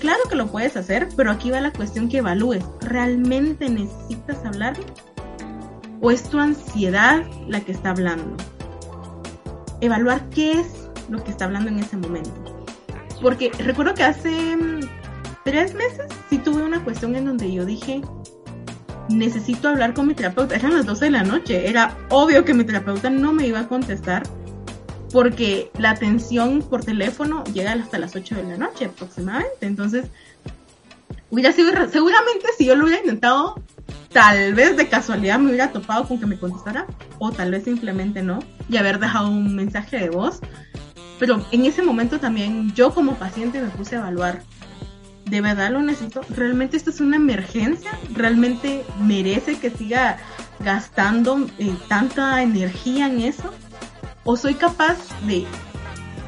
Claro 0.00 0.20
que 0.28 0.36
lo 0.36 0.48
puedes 0.48 0.76
hacer, 0.76 1.08
pero 1.16 1.30
aquí 1.30 1.50
va 1.50 1.62
la 1.62 1.72
cuestión 1.72 2.10
que 2.10 2.18
evalúes. 2.18 2.62
¿Realmente 2.82 3.70
necesitas 3.70 4.44
hablar? 4.44 4.76
¿O 6.02 6.10
es 6.10 6.24
tu 6.24 6.38
ansiedad 6.38 7.24
la 7.48 7.60
que 7.60 7.72
está 7.72 7.90
hablando? 7.90 8.36
Evaluar 9.80 10.28
qué 10.28 10.52
es 10.52 10.66
lo 11.08 11.24
que 11.24 11.30
está 11.30 11.46
hablando 11.46 11.70
en 11.70 11.78
ese 11.78 11.96
momento. 11.96 12.30
Porque 13.22 13.50
recuerdo 13.58 13.94
que 13.94 14.04
hace 14.04 14.56
mm, 14.56 14.80
tres 15.44 15.74
meses 15.74 16.06
sí 16.28 16.36
tuve 16.36 16.62
una 16.62 16.84
cuestión 16.84 17.16
en 17.16 17.24
donde 17.24 17.50
yo 17.50 17.64
dije, 17.64 18.02
necesito 19.08 19.68
hablar 19.68 19.94
con 19.94 20.06
mi 20.06 20.14
terapeuta. 20.14 20.54
Eran 20.54 20.74
las 20.74 20.86
12 20.86 21.06
de 21.06 21.10
la 21.10 21.22
noche. 21.22 21.68
Era 21.68 21.96
obvio 22.10 22.44
que 22.44 22.54
mi 22.54 22.64
terapeuta 22.64 23.10
no 23.10 23.32
me 23.32 23.46
iba 23.46 23.60
a 23.60 23.68
contestar 23.68 24.22
porque 25.12 25.70
la 25.78 25.90
atención 25.90 26.62
por 26.62 26.84
teléfono 26.84 27.44
llega 27.44 27.72
hasta 27.72 27.98
las 27.98 28.14
8 28.14 28.36
de 28.36 28.42
la 28.44 28.56
noche 28.56 28.86
aproximadamente. 28.86 29.66
Entonces, 29.66 30.06
hubiera 31.30 31.52
sido, 31.52 31.72
seguramente 31.90 32.46
si 32.56 32.66
yo 32.66 32.74
lo 32.74 32.84
hubiera 32.84 33.00
intentado, 33.00 33.60
tal 34.12 34.54
vez 34.54 34.76
de 34.76 34.88
casualidad 34.88 35.38
me 35.38 35.48
hubiera 35.48 35.72
topado 35.72 36.06
con 36.06 36.20
que 36.20 36.26
me 36.26 36.38
contestara 36.38 36.86
o 37.18 37.30
tal 37.30 37.50
vez 37.50 37.64
simplemente 37.64 38.22
no 38.22 38.40
y 38.68 38.76
haber 38.76 38.98
dejado 38.98 39.28
un 39.28 39.54
mensaje 39.54 39.98
de 39.98 40.10
voz. 40.10 40.40
Pero 41.18 41.44
en 41.50 41.64
ese 41.64 41.82
momento 41.82 42.20
también 42.20 42.72
yo 42.74 42.94
como 42.94 43.14
paciente 43.14 43.60
me 43.60 43.68
puse 43.68 43.96
a 43.96 44.00
evaluar 44.00 44.42
¿de 45.28 45.40
verdad 45.40 45.70
lo 45.70 45.82
necesito? 45.82 46.20
¿Realmente 46.30 46.76
esto 46.76 46.90
es 46.90 47.00
una 47.00 47.16
emergencia? 47.16 47.90
¿Realmente 48.14 48.84
merece 49.00 49.58
que 49.58 49.70
siga 49.70 50.18
gastando 50.60 51.46
eh, 51.58 51.74
tanta 51.88 52.42
energía 52.42 53.06
en 53.06 53.20
eso? 53.20 53.52
¿O 54.24 54.36
soy 54.36 54.54
capaz 54.54 54.96
de 55.26 55.46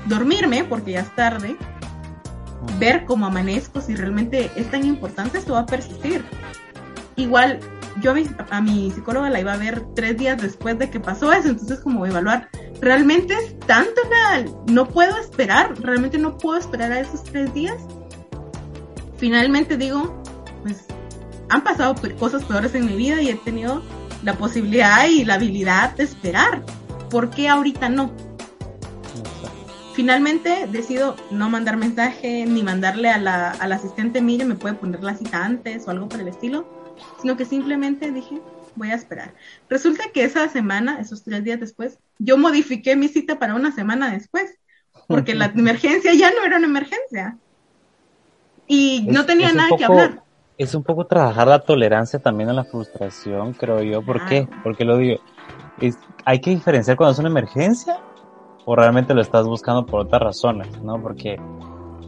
dormirme, 0.06 0.64
porque 0.64 0.92
ya 0.92 1.00
es 1.00 1.14
tarde, 1.14 1.56
ver 2.78 3.04
cómo 3.04 3.26
amanezco, 3.26 3.80
si 3.80 3.94
realmente 3.94 4.50
es 4.56 4.70
tan 4.70 4.84
importante, 4.84 5.38
esto 5.38 5.54
va 5.54 5.60
a 5.60 5.66
persistir? 5.66 6.24
Igual, 7.16 7.60
yo 8.00 8.12
a 8.50 8.60
mi, 8.60 8.90
psicóloga 8.90 9.28
la 9.30 9.40
iba 9.40 9.52
a 9.52 9.58
ver 9.58 9.82
tres 9.94 10.16
días 10.16 10.40
después 10.40 10.78
de 10.78 10.90
que 10.90 11.00
pasó 11.00 11.32
eso, 11.32 11.48
entonces 11.48 11.80
como 11.80 12.06
evaluar, 12.06 12.48
¿realmente 12.80 13.34
es 13.34 13.58
tanto 13.60 14.00
No 14.68 14.88
puedo 14.88 15.18
esperar, 15.18 15.74
realmente 15.80 16.18
no 16.18 16.38
puedo 16.38 16.58
esperar 16.58 16.92
a 16.92 17.00
esos 17.00 17.24
tres 17.24 17.52
días 17.52 17.76
finalmente 19.20 19.76
digo, 19.76 20.22
pues 20.62 20.87
han 21.50 21.62
pasado 21.62 21.94
cosas 22.18 22.42
peores 22.44 22.74
en 22.74 22.87
mi 22.87 22.96
vida 22.96 23.20
y 23.20 23.28
he 23.28 23.35
tenido 23.35 23.83
la 24.24 24.35
posibilidad 24.35 25.06
y 25.06 25.24
la 25.24 25.35
habilidad 25.35 25.94
de 25.94 26.04
esperar. 26.04 26.64
¿Por 27.11 27.28
qué 27.30 27.48
ahorita 27.48 27.90
no? 27.90 28.12
Finalmente 29.94 30.66
decido 30.72 31.16
no 31.30 31.50
mandar 31.50 31.76
mensaje 31.76 32.46
ni 32.46 32.62
mandarle 32.62 33.11
a 33.11 33.18
la, 33.18 33.50
al 33.50 33.72
asistente, 33.72 34.22
mire, 34.22 34.46
me 34.46 34.54
puede 34.54 34.74
poner 34.74 35.02
la 35.02 35.14
cita 35.14 35.44
antes 35.44 35.87
o 35.87 35.90
algo 35.90 36.09
por 36.09 36.20
el 36.20 36.28
estilo, 36.28 36.66
sino 37.20 37.37
que 37.37 37.44
simplemente 37.44 38.11
dije, 38.12 38.40
voy 38.76 38.90
a 38.90 38.94
esperar. 38.94 39.35
Resulta 39.68 40.04
que 40.14 40.24
esa 40.24 40.48
semana, 40.48 40.98
esos 40.98 41.24
tres 41.24 41.44
días 41.44 41.61
después, 41.61 41.98
yo 42.18 42.38
modifiqué 42.38 42.96
mi 42.96 43.09
cita 43.09 43.38
para 43.38 43.54
una 43.54 43.72
semana 43.72 44.11
después, 44.11 44.59
porque 45.09 45.35
la 45.35 45.46
emergencia 45.54 46.14
ya 46.14 46.30
no 46.30 46.42
era 46.44 46.56
una 46.56 46.66
emergencia 46.66 47.37
y 48.72 49.04
no 49.09 49.26
tenía 49.26 49.52
nada 49.52 49.68
que 49.76 49.85
hablar. 49.85 50.22
Es 50.56 50.76
un 50.76 50.85
poco 50.85 51.04
trabajar 51.04 51.48
la 51.48 51.59
tolerancia 51.59 52.20
también 52.20 52.50
a 52.50 52.52
la 52.52 52.62
frustración, 52.62 53.52
creo 53.52 53.83
yo. 53.83 54.00
¿Por 54.00 54.24
qué? 54.26 54.46
Porque 54.62 54.85
lo 54.85 54.96
digo. 54.96 55.20
Es, 55.80 55.98
hay 56.24 56.40
que 56.40 56.50
diferenciar 56.50 56.96
cuando 56.96 57.12
es 57.12 57.18
una 57.18 57.30
emergencia 57.30 57.98
o 58.66 58.76
realmente 58.76 59.12
lo 59.12 59.22
estás 59.22 59.44
buscando 59.44 59.85
por 59.87 60.02
otras 60.02 60.22
razones, 60.22 60.68
¿no? 60.83 61.02
Porque 61.02 61.37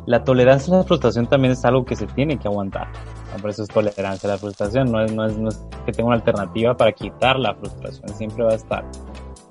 la 0.06 0.22
tolerancia 0.22 0.72
a 0.72 0.78
la 0.78 0.84
frustración 0.84 1.26
también 1.26 1.52
es 1.52 1.64
algo 1.64 1.84
que 1.84 1.96
se 1.96 2.06
tiene 2.06 2.38
que 2.38 2.46
aguantar. 2.46 2.86
Por 3.40 3.50
eso 3.50 3.64
es 3.64 3.68
tolerancia 3.68 4.28
a 4.28 4.34
la 4.34 4.38
frustración, 4.38 4.92
no 4.92 5.02
es, 5.02 5.12
no, 5.12 5.26
es, 5.26 5.36
no 5.36 5.48
es 5.48 5.60
que 5.84 5.90
tenga 5.90 6.08
una 6.08 6.16
alternativa 6.16 6.76
para 6.76 6.92
quitar 6.92 7.40
la 7.40 7.56
frustración, 7.56 8.08
siempre 8.10 8.44
va 8.44 8.52
a 8.52 8.56
estar. 8.56 8.84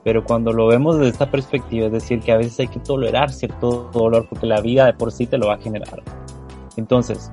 Pero 0.06 0.24
cuando 0.24 0.54
lo 0.54 0.68
vemos 0.68 0.98
desde 0.98 1.10
esta 1.10 1.30
perspectiva, 1.30 1.88
es 1.88 1.92
decir, 1.92 2.22
que 2.22 2.32
a 2.32 2.38
veces 2.38 2.58
hay 2.62 2.68
que 2.70 2.80
tolerar 2.80 3.32
cierto 3.32 3.90
dolor 3.92 4.28
porque 4.30 4.46
la 4.46 4.62
vida 4.62 4.86
de 4.86 4.94
por 4.94 5.12
sí 5.12 5.28
te 5.28 5.38
lo 5.38 5.48
va 5.48 5.56
a 5.56 5.58
generar. 5.58 6.02
Entonces, 6.78 7.32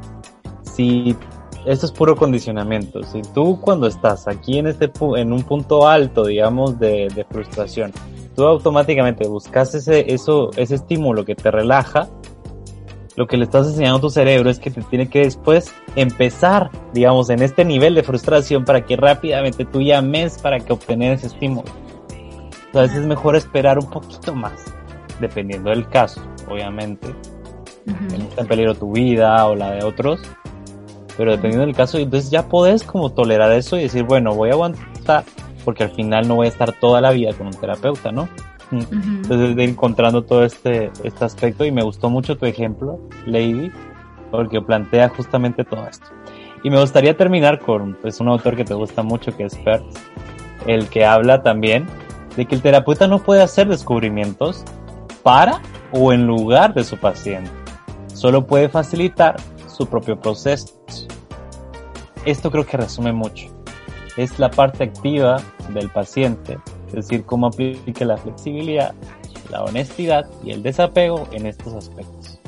si 0.63 1.17
esto 1.67 1.87
es 1.87 1.93
puro 1.93 2.17
condicionamiento, 2.17 3.03
si 3.03 3.23
tú 3.23 3.61
cuando 3.61 3.87
estás 3.87 4.29
aquí 4.29 4.59
en 4.59 4.69
este 4.69 4.91
en 5.17 5.33
un 5.33 5.43
punto 5.43 5.89
alto, 5.89 6.25
digamos, 6.25 6.79
de, 6.79 7.27
frustración, 7.31 7.93
tú 8.35 8.47
automáticamente 8.47 9.27
buscas 9.29 9.75
ese, 9.75 10.13
eso, 10.13 10.51
ese 10.57 10.77
estímulo 10.77 11.25
que 11.25 11.35
te 11.35 11.51
relaja, 11.51 12.09
lo 13.17 13.27
que 13.27 13.37
le 13.37 13.45
estás 13.45 13.67
enseñando 13.67 13.99
a 13.99 14.01
tu 14.01 14.11
cerebro 14.11 14.49
es 14.49 14.61
que 14.61 14.71
te 14.71 14.81
tiene 14.83 15.09
que 15.09 15.21
después 15.21 15.75
empezar, 15.97 16.71
digamos, 16.95 17.31
en 17.31 17.43
este 17.43 17.65
nivel 17.65 17.97
de 17.97 18.05
frustración 18.05 18.65
para 18.65 18.87
que 18.87 18.97
rápidamente 18.97 19.65
tú 19.65 19.83
llames 19.83 20.39
para 20.39 20.61
que 20.61 20.73
obtener 20.73 21.15
ese 21.15 21.27
estímulo. 21.27 21.69
Entonces 22.67 22.99
es 22.99 23.07
mejor 23.07 23.35
esperar 23.35 23.79
un 23.79 23.91
poquito 23.91 24.35
más, 24.35 24.65
dependiendo 25.21 25.71
del 25.71 25.89
caso, 25.89 26.21
obviamente 26.49 27.09
está 28.29 28.43
en 28.43 28.49
peligro 28.49 28.75
tu 28.75 28.93
vida 28.93 29.47
o 29.47 29.55
la 29.55 29.73
de 29.73 29.85
otros. 29.85 30.21
Pero 31.17 31.33
dependiendo 31.33 31.67
del 31.67 31.75
caso, 31.75 31.99
entonces 31.99 32.31
ya 32.31 32.49
podés 32.49 32.85
como 32.85 33.11
tolerar 33.11 33.53
eso 33.53 33.77
y 33.77 33.83
decir, 33.83 34.05
bueno, 34.05 34.35
voy 34.35 34.51
a 34.51 34.53
aguantar 34.53 35.25
porque 35.65 35.85
al 35.85 35.91
final 35.91 36.27
no 36.27 36.37
voy 36.37 36.47
a 36.47 36.51
estar 36.51 36.73
toda 36.73 37.01
la 37.01 37.11
vida 37.11 37.35
con 37.35 37.49
un 37.49 37.53
terapeuta, 37.53 38.13
¿no? 38.13 38.29
Entonces 38.71 39.57
de 39.57 39.65
encontrando 39.65 40.23
todo 40.23 40.45
este, 40.45 40.91
este 41.03 41.25
aspecto 41.25 41.65
y 41.65 41.73
me 41.73 41.83
gustó 41.83 42.09
mucho 42.09 42.37
tu 42.37 42.47
ejemplo, 42.47 43.01
Lady, 43.27 43.71
porque 44.31 44.61
plantea 44.61 45.09
justamente 45.09 45.65
todo 45.65 45.87
esto. 45.89 46.07
Y 46.63 46.71
me 46.71 46.81
gustaría 46.81 47.17
terminar 47.17 47.59
con 47.61 47.95
pues, 48.01 48.21
un 48.21 48.29
autor 48.29 48.57
que 48.57 48.65
te 48.65 48.75
gusta 48.75 49.03
mucho, 49.03 49.37
que 49.37 49.45
es 49.45 49.57
Pertz, 49.57 50.01
el 50.67 50.89
que 50.89 51.05
habla 51.05 51.43
también 51.43 51.87
de 52.37 52.47
que 52.47 52.55
el 52.55 52.63
terapeuta 52.63 53.07
no 53.07 53.19
puede 53.19 53.43
hacer 53.43 53.69
descubrimientos 53.69 54.65
para 55.23 55.61
o 55.93 56.13
en 56.13 56.27
lugar 56.27 56.75
de 56.75 56.85
su 56.85 56.97
paciente 56.97 57.58
solo 58.19 58.47
puede 58.47 58.69
facilitar 58.69 59.37
su 59.69 59.87
propio 59.87 60.21
proceso. 60.21 60.75
Esto 62.25 62.51
creo 62.51 62.67
que 62.67 62.77
resume 62.77 63.13
mucho. 63.13 63.47
Es 64.17 64.41
la 64.41 64.51
parte 64.51 64.83
activa 64.83 65.37
del 65.73 65.89
paciente, 65.89 66.59
es 66.89 66.95
decir, 66.95 67.25
cómo 67.25 67.47
aplique 67.47 68.05
la 68.05 68.17
flexibilidad, 68.17 68.93
la 69.51 69.63
honestidad 69.63 70.27
y 70.43 70.51
el 70.51 70.65
desapego 70.65 71.29
en 71.31 71.47
estos 71.47 71.75
aspectos. 71.75 72.41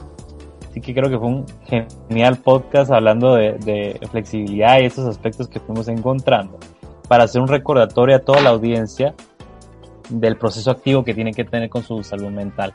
Así 0.68 0.80
que 0.80 0.92
creo 0.92 1.09
que 1.09 1.18
fue 1.18 1.28
un 1.28 1.46
genial 2.09 2.38
podcast 2.38 2.90
hablando 2.90 3.35
de, 3.35 3.52
de 3.59 4.00
flexibilidad 4.11 4.80
y 4.80 4.87
estos 4.87 5.06
aspectos 5.06 5.46
que 5.46 5.61
fuimos 5.61 5.87
encontrando 5.87 6.59
para 7.09 7.24
hacer 7.24 7.40
un 7.40 7.48
recordatorio 7.48 8.16
a 8.16 8.18
toda 8.18 8.40
la 8.40 8.50
audiencia 8.50 9.14
del 10.09 10.37
proceso 10.37 10.72
activo 10.72 11.04
que 11.04 11.14
tiene 11.14 11.33
que 11.33 11.44
tener 11.44 11.70
con 11.70 11.85
su 11.85 12.02
salud 12.02 12.30
mental 12.30 12.74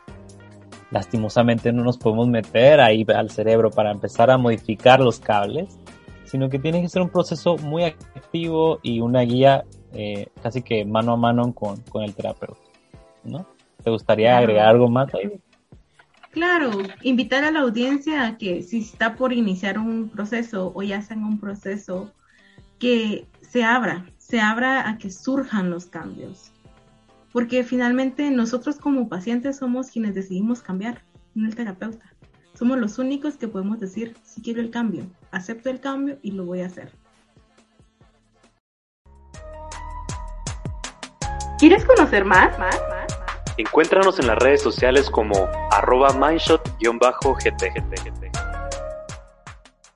lastimosamente 0.96 1.74
no 1.74 1.84
nos 1.84 1.98
podemos 1.98 2.30
meter 2.30 2.80
ahí 2.80 3.06
al 3.14 3.30
cerebro 3.30 3.70
para 3.70 3.92
empezar 3.92 4.32
a 4.32 4.38
modificar 4.38 5.02
los 5.02 5.20
cables, 5.20 5.78
sino 6.24 6.48
que 6.50 6.58
tiene 6.58 6.82
que 6.82 6.88
ser 6.88 7.02
un 7.02 7.10
proceso 7.10 7.58
muy 7.58 7.84
activo 7.84 8.80
y 8.82 9.02
una 9.02 9.20
guía 9.24 9.66
eh, 9.92 10.30
casi 10.42 10.62
que 10.62 10.86
mano 10.86 11.12
a 11.12 11.18
mano 11.18 11.54
con, 11.54 11.82
con 11.82 12.02
el 12.02 12.16
terapeuta, 12.16 12.62
¿no? 13.26 13.46
¿Te 13.84 13.90
gustaría 13.90 14.38
agregar 14.38 14.70
algo 14.70 14.88
más 14.88 15.14
ahí? 15.14 15.38
Claro, 16.32 16.72
invitar 17.02 17.44
a 17.44 17.52
la 17.52 17.60
audiencia 17.60 18.26
a 18.26 18.38
que 18.38 18.62
si 18.62 18.80
está 18.80 19.16
por 19.16 19.34
iniciar 19.34 19.78
un 19.78 20.08
proceso 20.08 20.72
o 20.74 20.82
ya 20.82 21.00
está 21.00 21.14
en 21.14 21.26
un 21.26 21.42
proceso, 21.42 22.14
que 22.80 23.26
se 23.42 23.66
abra, 23.66 24.06
se 24.18 24.40
abra 24.40 24.90
a 24.90 24.98
que 24.98 25.12
surjan 25.12 25.70
los 25.70 25.88
cambios. 25.88 26.54
Porque 27.36 27.66
finalmente 27.66 28.32
nosotros 28.32 28.78
como 28.78 29.10
pacientes 29.10 29.58
somos 29.58 29.92
quienes 29.92 30.16
decidimos 30.16 30.62
cambiar, 30.62 31.04
no 31.34 31.46
el 31.46 31.54
terapeuta. 31.54 32.06
Somos 32.54 32.80
los 32.80 32.98
únicos 32.98 33.36
que 33.36 33.50
podemos 33.50 33.82
decir, 33.82 34.16
si 34.24 34.42
quiero 34.42 34.62
el 34.62 34.72
cambio, 34.72 35.06
acepto 35.32 35.70
el 35.70 35.82
cambio 35.82 36.18
y 36.22 36.32
lo 36.32 36.46
voy 36.46 36.62
a 36.62 36.68
hacer. 36.68 36.94
¿Quieres 41.60 41.84
conocer 41.84 42.24
más? 42.24 42.58
¿Más? 42.58 42.82
¿Más? 42.88 43.20
Encuéntranos 43.58 44.18
en 44.20 44.28
las 44.28 44.38
redes 44.38 44.62
sociales 44.62 45.10
como 45.10 45.36
arroba 45.72 46.14
mindshot-gt. 46.14 48.25